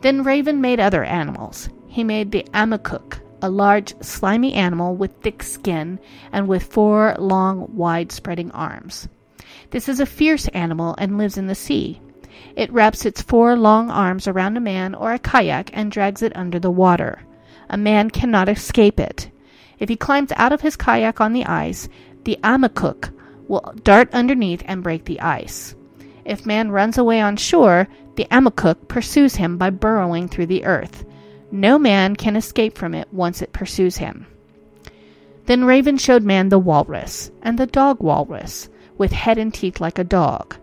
Then 0.00 0.24
Raven 0.24 0.60
made 0.60 0.80
other 0.80 1.04
animals. 1.04 1.68
He 1.86 2.02
made 2.02 2.32
the 2.32 2.44
Amakuk, 2.52 3.20
a 3.40 3.48
large, 3.48 3.94
slimy 4.02 4.52
animal 4.54 4.96
with 4.96 5.12
thick 5.20 5.42
skin 5.42 6.00
and 6.32 6.48
with 6.48 6.64
four 6.64 7.14
long, 7.18 7.68
wide 7.76 8.10
spreading 8.10 8.50
arms. 8.50 9.08
This 9.70 9.88
is 9.88 10.00
a 10.00 10.06
fierce 10.06 10.48
animal 10.48 10.94
and 10.98 11.18
lives 11.18 11.38
in 11.38 11.46
the 11.46 11.54
sea. 11.54 12.00
It 12.56 12.72
wraps 12.72 13.04
its 13.06 13.22
four 13.22 13.56
long 13.56 13.90
arms 13.90 14.28
around 14.28 14.56
a 14.56 14.60
man 14.60 14.94
or 14.94 15.12
a 15.12 15.18
kayak 15.18 15.70
and 15.72 15.90
drags 15.90 16.22
it 16.22 16.36
under 16.36 16.58
the 16.58 16.70
water. 16.70 17.22
A 17.68 17.76
man 17.76 18.10
cannot 18.10 18.48
escape 18.48 19.00
it. 19.00 19.30
If 19.78 19.88
he 19.88 19.96
climbs 19.96 20.32
out 20.36 20.52
of 20.52 20.60
his 20.60 20.76
kayak 20.76 21.20
on 21.20 21.32
the 21.32 21.46
ice, 21.46 21.88
the 22.24 22.38
Amakuk 22.42 23.10
will 23.48 23.74
dart 23.82 24.12
underneath 24.12 24.62
and 24.66 24.82
break 24.82 25.04
the 25.04 25.20
ice. 25.20 25.74
If 26.24 26.46
man 26.46 26.70
runs 26.70 26.98
away 26.98 27.20
on 27.20 27.36
shore, 27.36 27.88
the 28.16 28.26
Amakuk 28.30 28.88
pursues 28.88 29.36
him 29.36 29.56
by 29.56 29.70
burrowing 29.70 30.28
through 30.28 30.46
the 30.46 30.64
earth. 30.64 31.04
No 31.50 31.78
man 31.78 32.16
can 32.16 32.36
escape 32.36 32.78
from 32.78 32.94
it 32.94 33.08
once 33.12 33.42
it 33.42 33.52
pursues 33.52 33.96
him. 33.96 34.26
Then 35.46 35.64
Raven 35.64 35.98
showed 35.98 36.22
man 36.22 36.48
the 36.48 36.58
walrus, 36.58 37.30
and 37.42 37.58
the 37.58 37.66
dog 37.66 38.00
walrus, 38.00 38.68
with 38.96 39.12
head 39.12 39.38
and 39.38 39.52
teeth 39.52 39.80
like 39.80 39.98
a 39.98 40.04
dog. 40.04 40.56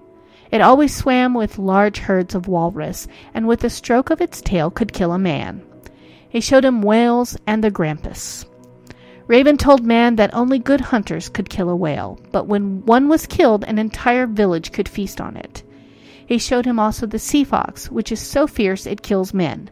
It 0.51 0.61
always 0.61 0.95
swam 0.95 1.33
with 1.33 1.59
large 1.59 1.99
herds 1.99 2.33
of 2.33 2.47
walrus, 2.47 3.07
and 3.33 3.47
with 3.47 3.63
a 3.63 3.69
stroke 3.69 4.09
of 4.09 4.19
its 4.19 4.41
tail 4.41 4.71
could 4.71 4.93
kill 4.93 5.11
a 5.11 5.19
man. 5.19 5.61
He 6.27 6.41
showed 6.41 6.65
him 6.65 6.81
whales 6.81 7.37
and 7.45 7.63
the 7.63 7.69
grampus. 7.69 8.45
Raven 9.27 9.57
told 9.57 9.85
man 9.85 10.15
that 10.15 10.33
only 10.33 10.57
good 10.57 10.81
hunters 10.81 11.29
could 11.29 11.51
kill 11.51 11.69
a 11.69 11.75
whale, 11.75 12.19
but 12.31 12.47
when 12.47 12.83
one 12.85 13.07
was 13.09 13.27
killed, 13.27 13.63
an 13.65 13.77
entire 13.77 14.25
village 14.25 14.71
could 14.71 14.89
feast 14.89 15.21
on 15.21 15.37
it. 15.37 15.61
He 16.25 16.39
showed 16.39 16.65
him 16.65 16.79
also 16.79 17.05
the 17.05 17.19
sea 17.19 17.43
fox, 17.43 17.91
which 17.91 18.11
is 18.11 18.19
so 18.19 18.47
fierce 18.47 18.87
it 18.87 19.03
kills 19.03 19.33
men, 19.33 19.69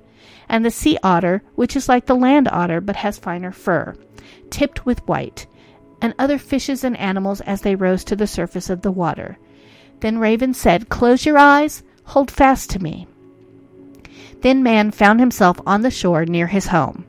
and 0.48 0.64
the 0.64 0.70
sea 0.70 1.00
otter, 1.02 1.42
which 1.56 1.76
is 1.76 1.90
like 1.90 2.06
the 2.06 2.16
land 2.16 2.48
otter 2.52 2.82
but 2.82 2.98
has 2.98 3.18
finer 3.18 3.52
fur, 3.52 3.96
tipped 4.52 4.86
with 4.86 5.08
white, 5.08 5.48
and 6.04 6.14
other 6.20 6.38
fishes 6.38 6.84
and 6.84 6.96
animals 6.98 7.42
as 7.42 7.62
they 7.62 7.76
rose 7.76 8.04
to 8.04 8.16
the 8.16 8.28
surface 8.28 8.70
of 8.70 8.84
the 8.84 8.92
water. 8.92 9.40
Then 10.00 10.20
Raven 10.20 10.54
said, 10.54 10.90
Close 10.90 11.26
your 11.26 11.38
eyes, 11.38 11.84
hold 12.04 12.30
fast 12.30 12.70
to 12.72 12.80
me. 12.80 13.08
Then 14.42 14.62
man 14.62 14.92
found 14.92 15.20
himself 15.20 15.60
on 15.66 15.82
the 15.82 15.92
shore 15.92 16.26
near 16.26 16.48
his 16.48 16.68
home. 16.68 17.06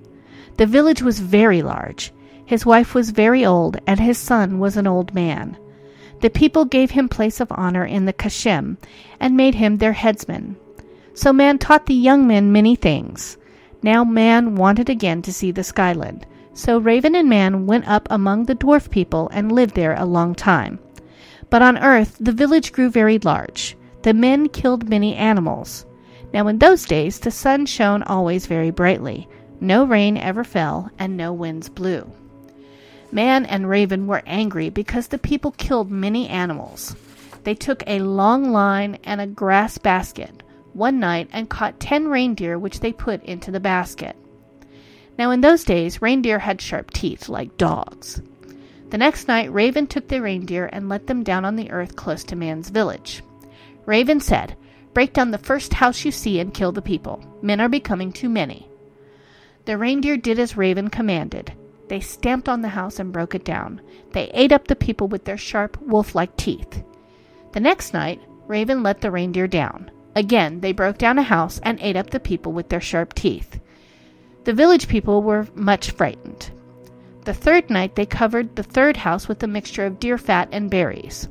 The 0.57 0.67
village 0.67 1.03
was 1.03 1.21
very 1.21 1.63
large. 1.63 2.13
His 2.45 2.65
wife 2.65 2.95
was 2.95 3.11
very 3.11 3.45
old, 3.45 3.77
and 3.87 4.01
his 4.01 4.19
son 4.19 4.59
was 4.59 4.77
an 4.77 4.87
old 4.87 5.15
man. 5.15 5.57
The 6.21 6.31
people 6.31 6.65
gave 6.65 6.93
him 6.93 7.09
place 7.09 7.41
of 7.41 7.53
honor 7.53 7.85
in 7.85 8.07
the 8.07 8.13
Kashim, 8.13 8.79
and 9.21 9.37
made 9.37 9.55
him 9.57 9.77
their 9.77 9.93
headsman. 9.93 10.57
So 11.15 11.33
man 11.33 11.59
taught 11.59 11.87
the 11.87 11.95
young 11.95 12.27
men 12.27 12.51
many 12.51 12.75
things. 12.75 13.37
Now 13.83 14.03
man 14.03 14.57
wanted 14.57 14.89
again 14.89 15.23
to 15.23 15.33
see 15.33 15.51
the 15.51 15.63
skyland. 15.63 16.27
So 16.55 16.79
Raven 16.79 17.15
and 17.15 17.29
Man 17.29 17.67
went 17.67 17.87
up 17.87 18.09
among 18.11 18.47
the 18.47 18.57
dwarf 18.57 18.91
people 18.91 19.31
and 19.33 19.53
lived 19.53 19.77
there 19.77 19.95
a 19.95 20.05
long 20.05 20.35
time. 20.35 20.81
But 21.51 21.63
on 21.63 21.79
earth 21.79 22.17
the 22.21 22.33
village 22.33 22.73
grew 22.73 22.91
very 22.91 23.19
large. 23.19 23.77
The 24.03 24.15
men 24.15 24.49
killed 24.49 24.89
many 24.89 25.15
animals. 25.15 25.87
Now 26.33 26.47
in 26.49 26.59
those 26.59 26.85
days 26.85 27.19
the 27.19 27.31
sun 27.31 27.67
shone 27.67 28.03
always 28.03 28.47
very 28.47 28.71
brightly. 28.71 29.29
No 29.61 29.85
rain 29.85 30.17
ever 30.17 30.45
fell, 30.45 30.91
and 30.99 31.17
no 31.17 31.33
winds 31.33 31.69
blew. 31.69 32.11
Man 33.11 33.47
and 33.47 33.69
Raven 33.69 34.07
were 34.07 34.23
angry 34.27 34.69
because 34.69 35.09
the 35.09 35.19
people 35.19 35.53
killed 35.53 35.91
many 35.91 36.29
animals. 36.29 36.95
They 37.45 37.55
took 37.55 37.83
a 37.87 38.01
long 38.01 38.53
line 38.53 38.99
and 39.05 39.21
a 39.21 39.27
grass 39.27 39.79
basket 39.79 40.43
one 40.75 41.01
night 41.01 41.29
and 41.33 41.49
caught 41.49 41.81
ten 41.81 42.09
reindeer, 42.09 42.59
which 42.59 42.81
they 42.81 42.93
put 42.93 43.23
into 43.25 43.51
the 43.51 43.61
basket. 43.61 44.17
Now, 45.19 45.33
in 45.33 45.41
those 45.41 45.65
days, 45.65 46.01
reindeer 46.01 46.39
had 46.39 46.61
sharp 46.61 46.93
teeth 46.93 47.29
like 47.29 47.57
dogs. 47.57 48.23
The 48.91 48.99
next 48.99 49.29
night, 49.29 49.53
Raven 49.53 49.87
took 49.87 50.09
the 50.09 50.23
reindeer 50.23 50.71
and 50.73 50.89
let 50.89 51.07
them 51.07 51.23
down 51.23 51.45
on 51.45 51.57
the 51.57 51.71
earth 51.71 51.95
close 51.95 52.25
to 52.25 52.37
man's 52.37 52.71
village. 52.71 53.23
Raven 53.85 54.21
said, 54.21 54.57
Break 54.95 55.13
down 55.13 55.31
the 55.31 55.39
first 55.39 55.75
house 55.75 56.05
you 56.05 56.11
see 56.11 56.41
and 56.41 56.55
kill 56.55 56.73
the 56.73 56.83
people. 56.83 57.23
Men 57.43 57.61
are 57.61 57.69
becoming 57.69 58.13
too 58.13 58.29
many. 58.29 58.69
The 59.67 59.77
reindeer 59.77 60.17
did 60.17 60.39
as 60.39 60.57
Raven 60.57 60.89
commanded. 60.89 61.53
They 61.89 62.01
stamped 62.01 62.49
on 62.49 62.63
the 62.63 62.69
house 62.69 62.99
and 62.99 63.13
broke 63.13 63.35
it 63.35 63.45
down. 63.45 63.81
They 64.13 64.31
ate 64.35 64.53
up 64.53 64.67
the 64.67 64.77
people 64.77 65.09
with 65.09 65.25
their 65.25 65.37
sharp, 65.37 65.81
wolf 65.83 66.15
like 66.15 66.37
teeth. 66.37 66.83
The 67.53 67.61
next 67.61 67.93
night, 67.93 68.21
Raven 68.47 68.83
let 68.83 69.03
the 69.03 69.11
reindeer 69.11 69.47
down. 69.47 69.91
Again, 70.17 70.61
they 70.61 70.73
broke 70.73 70.99
down 70.99 71.19
a 71.19 71.23
house 71.23 71.61
and 71.63 71.79
ate 71.81 71.97
up 71.97 72.11
the 72.11 72.21
people 72.21 72.53
with 72.53 72.71
their 72.71 72.81
sharp 72.81 73.15
teeth. 73.15 73.61
The 74.45 74.55
village 74.55 74.89
people 74.89 75.23
were 75.23 75.47
much 75.55 75.91
frightened. 75.91 76.51
The 77.29 77.35
third 77.35 77.69
night, 77.69 77.95
they 77.95 78.07
covered 78.07 78.57
the 78.57 78.63
third 78.63 78.97
house 78.97 79.29
with 79.29 79.43
a 79.43 79.47
mixture 79.47 79.85
of 79.85 80.01
deer 80.01 80.17
fat 80.17 80.49
and 80.51 80.71
berries. 80.71 81.29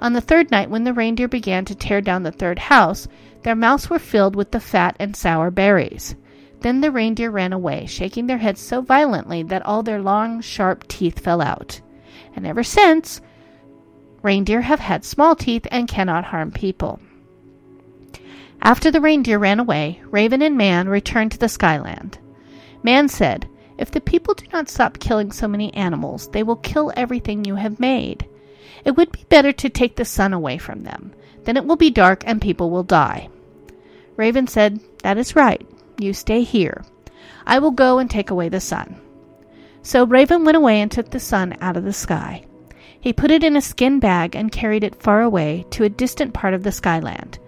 On 0.00 0.12
the 0.12 0.20
third 0.20 0.50
night, 0.50 0.70
when 0.70 0.82
the 0.82 0.92
reindeer 0.92 1.28
began 1.28 1.64
to 1.66 1.74
tear 1.76 2.00
down 2.00 2.24
the 2.24 2.32
third 2.32 2.58
house, 2.58 3.06
their 3.44 3.54
mouths 3.54 3.88
were 3.88 4.00
filled 4.00 4.34
with 4.34 4.50
the 4.50 4.58
fat 4.58 4.96
and 4.98 5.14
sour 5.14 5.52
berries. 5.52 6.16
Then 6.62 6.80
the 6.80 6.90
reindeer 6.90 7.30
ran 7.30 7.52
away, 7.52 7.86
shaking 7.86 8.26
their 8.26 8.38
heads 8.38 8.60
so 8.60 8.80
violently 8.80 9.44
that 9.44 9.64
all 9.64 9.84
their 9.84 10.02
long, 10.02 10.40
sharp 10.40 10.88
teeth 10.88 11.20
fell 11.20 11.40
out. 11.40 11.80
And 12.34 12.44
ever 12.44 12.64
since, 12.64 13.20
reindeer 14.22 14.62
have 14.62 14.80
had 14.80 15.04
small 15.04 15.36
teeth 15.36 15.64
and 15.70 15.86
cannot 15.86 16.24
harm 16.24 16.50
people. 16.50 16.98
After 18.60 18.90
the 18.90 19.00
reindeer 19.00 19.38
ran 19.38 19.60
away, 19.60 20.02
Raven 20.06 20.42
and 20.42 20.56
Man 20.56 20.88
returned 20.88 21.30
to 21.30 21.38
the 21.38 21.48
Skyland. 21.48 22.18
Man 22.82 23.08
said, 23.08 23.46
If 23.80 23.90
the 23.90 24.00
people 24.02 24.34
do 24.34 24.44
not 24.52 24.68
stop 24.68 24.98
killing 24.98 25.32
so 25.32 25.48
many 25.48 25.72
animals, 25.72 26.28
they 26.28 26.42
will 26.42 26.56
kill 26.56 26.92
everything 26.98 27.46
you 27.46 27.54
have 27.54 27.80
made. 27.80 28.26
It 28.84 28.94
would 28.94 29.10
be 29.10 29.24
better 29.30 29.52
to 29.52 29.70
take 29.70 29.96
the 29.96 30.04
sun 30.04 30.34
away 30.34 30.58
from 30.58 30.82
them. 30.82 31.14
Then 31.44 31.56
it 31.56 31.64
will 31.64 31.76
be 31.76 31.88
dark 31.88 32.22
and 32.26 32.42
people 32.42 32.68
will 32.68 32.82
die. 32.82 33.30
Raven 34.16 34.46
said, 34.46 34.80
That 35.02 35.16
is 35.16 35.34
right. 35.34 35.66
You 35.98 36.12
stay 36.12 36.42
here. 36.42 36.84
I 37.46 37.58
will 37.58 37.70
go 37.70 37.98
and 37.98 38.10
take 38.10 38.30
away 38.30 38.50
the 38.50 38.60
sun. 38.60 39.00
So 39.80 40.04
Raven 40.04 40.44
went 40.44 40.58
away 40.58 40.82
and 40.82 40.92
took 40.92 41.08
the 41.10 41.18
sun 41.18 41.56
out 41.62 41.78
of 41.78 41.84
the 41.84 41.94
sky. 41.94 42.44
He 43.00 43.14
put 43.14 43.30
it 43.30 43.42
in 43.42 43.56
a 43.56 43.62
skin 43.62 43.98
bag 43.98 44.36
and 44.36 44.52
carried 44.52 44.84
it 44.84 45.02
far 45.02 45.22
away 45.22 45.64
to 45.70 45.84
a 45.84 45.88
distant 45.88 46.34
part 46.34 46.52
of 46.52 46.64
the 46.64 46.72
skyland, 46.72 47.38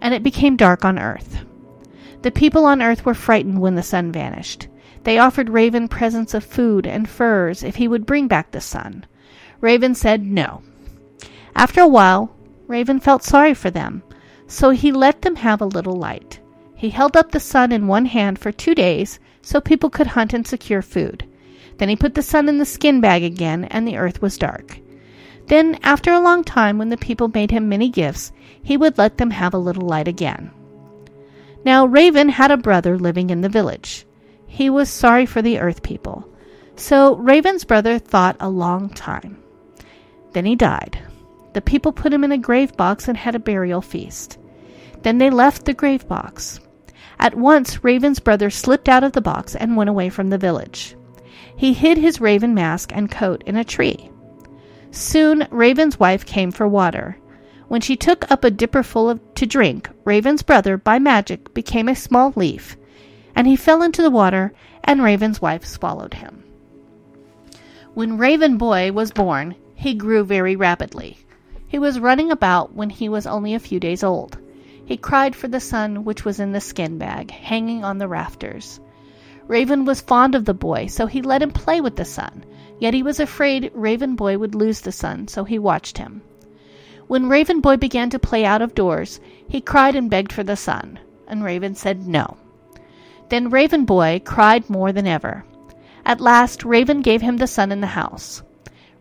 and 0.00 0.14
it 0.14 0.22
became 0.22 0.54
dark 0.54 0.84
on 0.84 1.00
earth. 1.00 1.44
The 2.22 2.30
people 2.30 2.66
on 2.66 2.80
earth 2.80 3.04
were 3.04 3.14
frightened 3.14 3.60
when 3.60 3.74
the 3.74 3.82
sun 3.82 4.12
vanished. 4.12 4.68
They 5.04 5.18
offered 5.18 5.50
Raven 5.50 5.88
presents 5.88 6.34
of 6.34 6.44
food 6.44 6.86
and 6.86 7.08
furs 7.08 7.62
if 7.62 7.76
he 7.76 7.88
would 7.88 8.06
bring 8.06 8.28
back 8.28 8.50
the 8.50 8.60
sun. 8.60 9.04
Raven 9.60 9.94
said 9.94 10.24
no. 10.24 10.62
After 11.54 11.80
a 11.80 11.88
while, 11.88 12.34
Raven 12.66 13.00
felt 13.00 13.22
sorry 13.22 13.54
for 13.54 13.70
them, 13.70 14.02
so 14.46 14.70
he 14.70 14.92
let 14.92 15.22
them 15.22 15.36
have 15.36 15.60
a 15.60 15.66
little 15.66 15.96
light. 15.96 16.40
He 16.74 16.90
held 16.90 17.16
up 17.16 17.30
the 17.30 17.40
sun 17.40 17.72
in 17.72 17.86
one 17.86 18.06
hand 18.06 18.38
for 18.38 18.52
two 18.52 18.74
days 18.74 19.18
so 19.40 19.60
people 19.60 19.90
could 19.90 20.08
hunt 20.08 20.32
and 20.32 20.46
secure 20.46 20.82
food. 20.82 21.24
Then 21.78 21.88
he 21.88 21.96
put 21.96 22.14
the 22.14 22.22
sun 22.22 22.48
in 22.48 22.58
the 22.58 22.64
skin 22.64 23.00
bag 23.00 23.22
again, 23.22 23.64
and 23.64 23.86
the 23.86 23.96
earth 23.96 24.22
was 24.22 24.38
dark. 24.38 24.78
Then, 25.46 25.78
after 25.82 26.12
a 26.12 26.20
long 26.20 26.44
time, 26.44 26.78
when 26.78 26.88
the 26.88 26.96
people 26.96 27.28
made 27.28 27.50
him 27.50 27.68
many 27.68 27.88
gifts, 27.88 28.32
he 28.62 28.76
would 28.76 28.98
let 28.98 29.18
them 29.18 29.30
have 29.30 29.54
a 29.54 29.58
little 29.58 29.86
light 29.86 30.06
again. 30.06 30.50
Now, 31.64 31.86
Raven 31.86 32.28
had 32.28 32.50
a 32.50 32.56
brother 32.56 32.98
living 32.98 33.30
in 33.30 33.40
the 33.40 33.48
village. 33.48 34.06
He 34.52 34.68
was 34.68 34.90
sorry 34.90 35.24
for 35.24 35.40
the 35.40 35.60
earth 35.60 35.82
people. 35.82 36.28
So, 36.76 37.16
Raven's 37.16 37.64
brother 37.64 37.98
thought 37.98 38.36
a 38.38 38.50
long 38.50 38.90
time. 38.90 39.42
Then 40.34 40.44
he 40.44 40.56
died. 40.56 40.98
The 41.54 41.62
people 41.62 41.90
put 41.90 42.12
him 42.12 42.22
in 42.22 42.32
a 42.32 42.36
grave 42.36 42.76
box 42.76 43.08
and 43.08 43.16
had 43.16 43.34
a 43.34 43.38
burial 43.38 43.80
feast. 43.80 44.36
Then 45.00 45.16
they 45.16 45.30
left 45.30 45.64
the 45.64 45.72
grave 45.72 46.06
box. 46.06 46.60
At 47.18 47.34
once 47.34 47.82
Raven's 47.82 48.18
brother 48.18 48.50
slipped 48.50 48.90
out 48.90 49.02
of 49.02 49.12
the 49.12 49.22
box 49.22 49.56
and 49.56 49.74
went 49.74 49.88
away 49.88 50.10
from 50.10 50.28
the 50.28 50.36
village. 50.36 50.96
He 51.56 51.72
hid 51.72 51.96
his 51.96 52.20
raven 52.20 52.52
mask 52.52 52.92
and 52.94 53.10
coat 53.10 53.42
in 53.46 53.56
a 53.56 53.64
tree. 53.64 54.10
Soon 54.90 55.48
Raven's 55.50 55.98
wife 55.98 56.26
came 56.26 56.52
for 56.52 56.68
water. 56.68 57.16
When 57.68 57.80
she 57.80 57.96
took 57.96 58.30
up 58.30 58.44
a 58.44 58.50
dipper 58.50 58.82
full 58.82 59.08
of, 59.08 59.34
to 59.36 59.46
drink, 59.46 59.88
Raven's 60.04 60.42
brother, 60.42 60.76
by 60.76 60.98
magic, 60.98 61.54
became 61.54 61.88
a 61.88 61.96
small 61.96 62.34
leaf, 62.36 62.76
and 63.34 63.46
he 63.46 63.56
fell 63.56 63.82
into 63.82 64.02
the 64.02 64.10
water, 64.10 64.52
and 64.84 65.02
Raven's 65.02 65.40
wife 65.40 65.64
swallowed 65.64 66.14
him. 66.14 66.44
When 67.94 68.18
Raven 68.18 68.56
Boy 68.56 68.92
was 68.92 69.12
born, 69.12 69.54
he 69.74 69.94
grew 69.94 70.24
very 70.24 70.56
rapidly. 70.56 71.18
He 71.66 71.78
was 71.78 72.00
running 72.00 72.30
about 72.30 72.74
when 72.74 72.90
he 72.90 73.08
was 73.08 73.26
only 73.26 73.54
a 73.54 73.58
few 73.58 73.80
days 73.80 74.02
old. 74.02 74.38
He 74.84 74.96
cried 74.96 75.34
for 75.34 75.48
the 75.48 75.60
sun 75.60 76.04
which 76.04 76.24
was 76.24 76.40
in 76.40 76.52
the 76.52 76.60
skin 76.60 76.98
bag, 76.98 77.30
hanging 77.30 77.84
on 77.84 77.98
the 77.98 78.08
rafters. 78.08 78.80
Raven 79.46 79.84
was 79.84 80.00
fond 80.00 80.34
of 80.34 80.44
the 80.44 80.54
boy, 80.54 80.86
so 80.86 81.06
he 81.06 81.22
let 81.22 81.42
him 81.42 81.50
play 81.50 81.80
with 81.80 81.96
the 81.96 82.04
sun. 82.04 82.44
Yet 82.78 82.94
he 82.94 83.02
was 83.02 83.20
afraid 83.20 83.70
Raven 83.74 84.16
Boy 84.16 84.38
would 84.38 84.54
lose 84.54 84.80
the 84.80 84.92
sun, 84.92 85.28
so 85.28 85.44
he 85.44 85.58
watched 85.58 85.98
him. 85.98 86.22
When 87.06 87.28
Raven 87.28 87.60
Boy 87.60 87.76
began 87.76 88.10
to 88.10 88.18
play 88.18 88.44
out 88.44 88.62
of 88.62 88.74
doors, 88.74 89.20
he 89.48 89.60
cried 89.60 89.94
and 89.94 90.08
begged 90.08 90.32
for 90.32 90.42
the 90.42 90.56
sun, 90.56 90.98
and 91.26 91.44
Raven 91.44 91.74
said 91.74 92.06
no. 92.06 92.36
Then 93.32 93.48
Raven 93.48 93.86
Boy 93.86 94.20
cried 94.22 94.68
more 94.68 94.92
than 94.92 95.06
ever. 95.06 95.46
At 96.04 96.20
last 96.20 96.66
Raven 96.66 97.00
gave 97.00 97.22
him 97.22 97.38
the 97.38 97.46
sun 97.46 97.72
in 97.72 97.80
the 97.80 97.86
house. 97.86 98.42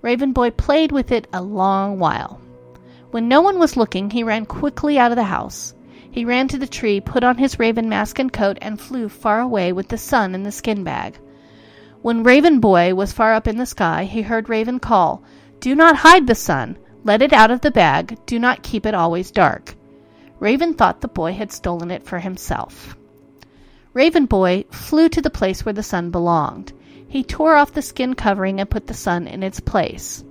Raven 0.02 0.32
Boy 0.32 0.52
played 0.52 0.94
with 0.94 1.12
it 1.12 1.28
a 1.34 1.42
long 1.42 2.00
while. 2.00 2.40
When 3.10 3.28
no 3.28 3.42
one 3.42 3.60
was 3.60 3.76
looking, 3.76 4.10
he 4.10 4.24
ran 4.24 4.46
quickly 4.46 4.98
out 4.98 5.12
of 5.12 5.18
the 5.18 5.26
house. 5.26 5.74
He 6.10 6.24
ran 6.24 6.48
to 6.48 6.58
the 6.58 6.66
tree, 6.66 7.02
put 7.02 7.26
on 7.26 7.40
his 7.40 7.60
raven 7.60 7.90
mask 7.90 8.20
and 8.20 8.32
coat, 8.32 8.58
and 8.62 8.80
flew 8.80 9.10
far 9.10 9.42
away 9.42 9.74
with 9.74 9.90
the 9.90 9.98
sun 9.98 10.34
in 10.34 10.44
the 10.44 10.52
skin 10.54 10.86
bag. 10.86 11.20
When 12.02 12.24
Raven 12.24 12.62
Boy 12.62 12.96
was 12.96 13.12
far 13.12 13.34
up 13.34 13.50
in 13.50 13.58
the 13.58 13.66
sky, 13.66 14.06
he 14.06 14.22
heard 14.22 14.48
Raven 14.48 14.80
call, 14.80 15.24
Do 15.60 15.76
not 15.76 15.98
hide 15.98 16.26
the 16.26 16.36
sun. 16.36 16.78
Let 17.04 17.22
it 17.22 17.34
out 17.34 17.52
of 17.52 17.60
the 17.60 17.70
bag. 17.70 18.18
Do 18.26 18.40
not 18.40 18.64
keep 18.64 18.86
it 18.86 18.96
always 18.96 19.30
dark. 19.30 19.76
Raven 20.40 20.74
thought 20.74 21.02
the 21.02 21.10
boy 21.10 21.34
had 21.34 21.52
stolen 21.52 21.92
it 21.92 22.04
for 22.04 22.20
himself. 22.20 22.96
Raven 23.94 24.26
Boy 24.26 24.64
flew 24.72 25.10
to 25.10 25.22
the 25.22 25.30
place 25.30 25.66
where 25.66 25.74
the 25.74 25.84
sun 25.84 26.12
belonged. 26.12 26.72
He 27.08 27.24
tore 27.24 27.56
off 27.56 27.74
the 27.74 27.82
skin 27.82 28.14
covering 28.14 28.60
and 28.60 28.70
put 28.70 28.88
the 28.88 28.94
sun 28.94 29.28
in 29.28 29.44
its 29.44 29.60
place. 29.60 30.24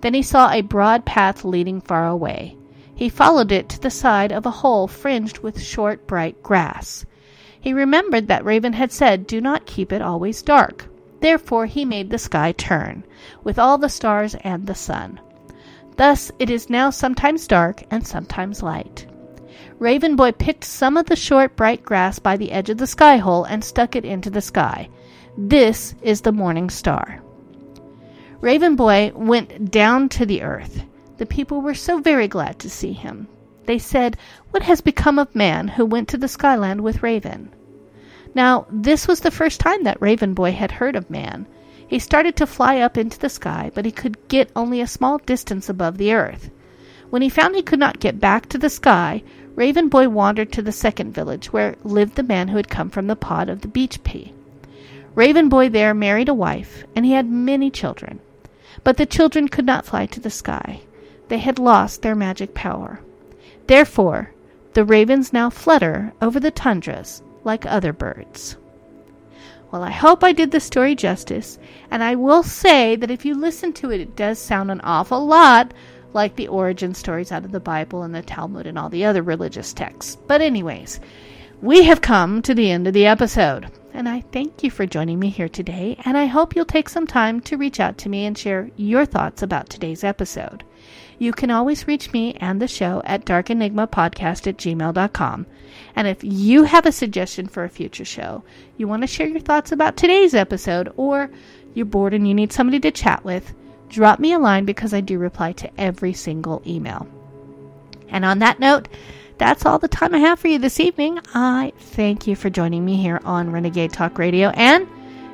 Then 0.00 0.14
he 0.14 0.22
saw 0.22 0.50
a 0.50 0.60
broad 0.60 1.04
path 1.04 1.44
leading 1.44 1.80
far 1.80 2.06
away. 2.06 2.56
He 2.94 3.08
followed 3.08 3.50
it 3.50 3.68
to 3.70 3.80
the 3.80 3.90
side 3.90 4.30
of 4.30 4.46
a 4.46 4.50
hole 4.50 4.86
fringed 4.86 5.38
with 5.38 5.60
short, 5.60 6.06
bright 6.06 6.42
grass. 6.42 7.04
He 7.60 7.72
remembered 7.72 8.28
that 8.28 8.44
Raven 8.44 8.72
had 8.72 8.92
said, 8.92 9.26
Do 9.26 9.40
not 9.40 9.66
keep 9.66 9.92
it 9.92 10.00
always 10.00 10.42
dark. 10.42 10.86
Therefore 11.20 11.66
he 11.66 11.84
made 11.84 12.10
the 12.10 12.18
sky 12.18 12.52
turn, 12.52 13.02
with 13.42 13.58
all 13.58 13.78
the 13.78 13.88
stars 13.88 14.36
and 14.42 14.66
the 14.66 14.76
sun. 14.76 15.20
Thus 15.96 16.30
it 16.38 16.50
is 16.50 16.70
now 16.70 16.90
sometimes 16.90 17.48
dark 17.48 17.82
and 17.90 18.06
sometimes 18.06 18.62
light. 18.62 19.06
Raven 19.78 20.16
Boy 20.16 20.32
picked 20.32 20.64
some 20.64 20.96
of 20.96 21.06
the 21.06 21.16
short, 21.16 21.56
bright 21.56 21.82
grass 21.82 22.18
by 22.18 22.36
the 22.36 22.52
edge 22.52 22.70
of 22.70 22.78
the 22.78 22.86
sky 22.86 23.16
hole 23.16 23.44
and 23.44 23.62
stuck 23.62 23.94
it 23.94 24.04
into 24.04 24.30
the 24.30 24.40
sky. 24.40 24.88
This 25.36 25.94
is 26.02 26.22
the 26.22 26.32
morning 26.32 26.68
star. 26.68 27.22
Raven 28.40 28.76
Boy 28.76 29.12
went 29.14 29.70
down 29.70 30.08
to 30.10 30.26
the 30.26 30.42
earth. 30.42 30.84
The 31.16 31.26
people 31.26 31.60
were 31.60 31.74
so 31.74 31.98
very 31.98 32.28
glad 32.28 32.58
to 32.60 32.70
see 32.70 32.92
him. 32.92 33.28
They 33.66 33.78
said, 33.78 34.16
What 34.50 34.62
has 34.62 34.80
become 34.80 35.18
of 35.18 35.34
man 35.34 35.68
who 35.68 35.84
went 35.84 36.08
to 36.08 36.16
the 36.16 36.28
Skyland 36.28 36.80
with 36.80 37.02
Raven? 37.02 37.52
Now, 38.34 38.66
this 38.70 39.06
was 39.06 39.20
the 39.20 39.30
first 39.30 39.60
time 39.60 39.84
that 39.84 40.00
Raven 40.00 40.34
Boy 40.34 40.52
had 40.52 40.72
heard 40.72 40.96
of 40.96 41.10
man. 41.10 41.46
He 41.86 41.98
started 41.98 42.36
to 42.36 42.46
fly 42.46 42.78
up 42.78 42.96
into 42.96 43.18
the 43.18 43.28
sky, 43.28 43.70
but 43.74 43.84
he 43.84 43.90
could 43.90 44.28
get 44.28 44.50
only 44.54 44.80
a 44.80 44.86
small 44.86 45.18
distance 45.18 45.68
above 45.68 45.98
the 45.98 46.12
earth. 46.12 46.50
When 47.10 47.22
he 47.22 47.28
found 47.28 47.56
he 47.56 47.62
could 47.62 47.78
not 47.78 48.00
get 48.00 48.20
back 48.20 48.48
to 48.50 48.58
the 48.58 48.70
sky, 48.70 49.22
Raven 49.58 49.88
Boy 49.88 50.08
wandered 50.08 50.52
to 50.52 50.62
the 50.62 50.70
second 50.70 51.12
village, 51.12 51.52
where 51.52 51.74
lived 51.82 52.14
the 52.14 52.22
man 52.22 52.46
who 52.46 52.58
had 52.58 52.68
come 52.68 52.90
from 52.90 53.08
the 53.08 53.16
pod 53.16 53.48
of 53.48 53.60
the 53.60 53.66
beach 53.66 54.00
pea. 54.04 54.32
Raven 55.16 55.48
Boy 55.48 55.68
there 55.68 55.92
married 55.92 56.28
a 56.28 56.32
wife, 56.32 56.84
and 56.94 57.04
he 57.04 57.10
had 57.10 57.28
many 57.28 57.68
children. 57.68 58.20
But 58.84 58.98
the 58.98 59.04
children 59.04 59.48
could 59.48 59.66
not 59.66 59.84
fly 59.84 60.06
to 60.06 60.20
the 60.20 60.30
sky. 60.30 60.82
They 61.26 61.38
had 61.38 61.58
lost 61.58 62.02
their 62.02 62.14
magic 62.14 62.54
power. 62.54 63.00
Therefore, 63.66 64.30
the 64.74 64.84
ravens 64.84 65.32
now 65.32 65.50
flutter 65.50 66.12
over 66.22 66.38
the 66.38 66.52
tundras 66.52 67.20
like 67.42 67.66
other 67.66 67.92
birds. 67.92 68.56
Well, 69.72 69.82
I 69.82 69.90
hope 69.90 70.22
I 70.22 70.30
did 70.30 70.52
the 70.52 70.60
story 70.60 70.94
justice, 70.94 71.58
and 71.90 72.04
I 72.04 72.14
will 72.14 72.44
say 72.44 72.94
that 72.94 73.10
if 73.10 73.24
you 73.24 73.34
listen 73.34 73.72
to 73.72 73.90
it, 73.90 74.00
it 74.00 74.14
does 74.14 74.38
sound 74.38 74.70
an 74.70 74.80
awful 74.84 75.26
lot 75.26 75.74
like 76.18 76.34
the 76.34 76.48
origin 76.48 76.94
stories 76.94 77.30
out 77.30 77.44
of 77.44 77.52
the 77.52 77.60
Bible 77.60 78.02
and 78.02 78.12
the 78.12 78.22
Talmud 78.22 78.66
and 78.66 78.76
all 78.76 78.88
the 78.88 79.04
other 79.04 79.22
religious 79.22 79.72
texts. 79.72 80.16
But, 80.26 80.40
anyways, 80.40 80.98
we 81.62 81.84
have 81.84 82.00
come 82.00 82.42
to 82.42 82.54
the 82.54 82.70
end 82.70 82.88
of 82.88 82.92
the 82.92 83.06
episode 83.06 83.70
and 83.98 84.08
I 84.08 84.20
thank 84.32 84.62
you 84.62 84.70
for 84.70 84.86
joining 84.86 85.18
me 85.18 85.28
here 85.28 85.48
today, 85.48 85.96
and 86.04 86.16
I 86.16 86.26
hope 86.26 86.54
you'll 86.54 86.64
take 86.64 86.88
some 86.88 87.06
time 87.06 87.40
to 87.40 87.56
reach 87.56 87.80
out 87.80 87.98
to 87.98 88.08
me 88.08 88.26
and 88.26 88.38
share 88.38 88.70
your 88.76 89.04
thoughts 89.04 89.42
about 89.42 89.68
today's 89.68 90.04
episode. 90.04 90.62
You 91.18 91.32
can 91.32 91.50
always 91.50 91.88
reach 91.88 92.12
me 92.12 92.34
and 92.34 92.62
the 92.62 92.68
show 92.68 93.02
at 93.04 93.24
darkenigmapodcast 93.24 94.46
at 94.46 94.56
gmail.com. 94.56 95.46
And 95.96 96.06
if 96.06 96.22
you 96.22 96.62
have 96.62 96.86
a 96.86 96.92
suggestion 96.92 97.48
for 97.48 97.64
a 97.64 97.68
future 97.68 98.04
show, 98.04 98.44
you 98.76 98.86
want 98.86 99.02
to 99.02 99.08
share 99.08 99.26
your 99.26 99.40
thoughts 99.40 99.72
about 99.72 99.96
today's 99.96 100.32
episode, 100.32 100.92
or 100.96 101.28
you're 101.74 101.84
bored 101.84 102.14
and 102.14 102.28
you 102.28 102.34
need 102.34 102.52
somebody 102.52 102.78
to 102.78 102.92
chat 102.92 103.24
with, 103.24 103.52
drop 103.88 104.18
me 104.18 104.32
a 104.32 104.38
line 104.38 104.64
because 104.64 104.92
I 104.92 105.00
do 105.00 105.18
reply 105.18 105.52
to 105.52 105.70
every 105.80 106.12
single 106.12 106.62
email. 106.66 107.06
And 108.08 108.24
on 108.24 108.38
that 108.40 108.60
note, 108.60 108.88
that's 109.38 109.64
all 109.64 109.78
the 109.78 109.88
time 109.88 110.14
I 110.14 110.18
have 110.18 110.40
for 110.40 110.48
you 110.48 110.58
this 110.58 110.80
evening. 110.80 111.20
I 111.34 111.72
thank 111.78 112.26
you 112.26 112.34
for 112.34 112.50
joining 112.50 112.84
me 112.84 112.96
here 112.96 113.20
on 113.24 113.52
Renegade 113.52 113.92
Talk 113.92 114.18
Radio. 114.18 114.48
And 114.50 114.88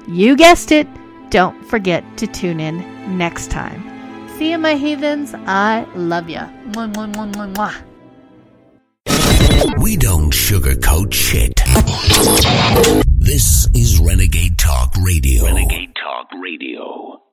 you 0.09 0.37
guessed 0.37 0.73
it, 0.73 0.87
don't 1.31 1.65
forget 1.67 2.05
to 2.19 2.27
tune 2.27 2.61
in 2.61 2.79
next 3.17 3.51
time. 3.51 3.83
See 4.39 4.51
you, 4.51 4.59
my 4.59 4.75
heathens. 4.75 5.35
I 5.47 5.87
love 5.95 6.29
ya. 6.29 6.49
Mwah, 6.73 6.93
mwah, 6.93 7.15
mwah, 7.15 7.33
mwah, 7.33 7.55
mwah. 7.55 7.75
We 9.81 9.97
don't 9.97 10.33
sugarcoat 10.33 11.13
shit. 11.13 11.63
This 13.07 13.69
is 13.75 13.99
Renegade 14.01 14.59
Talk 14.59 14.95
Radio. 15.03 15.45
Renegade 15.45 15.95
Talk 15.95 16.29
Radio. 16.43 17.14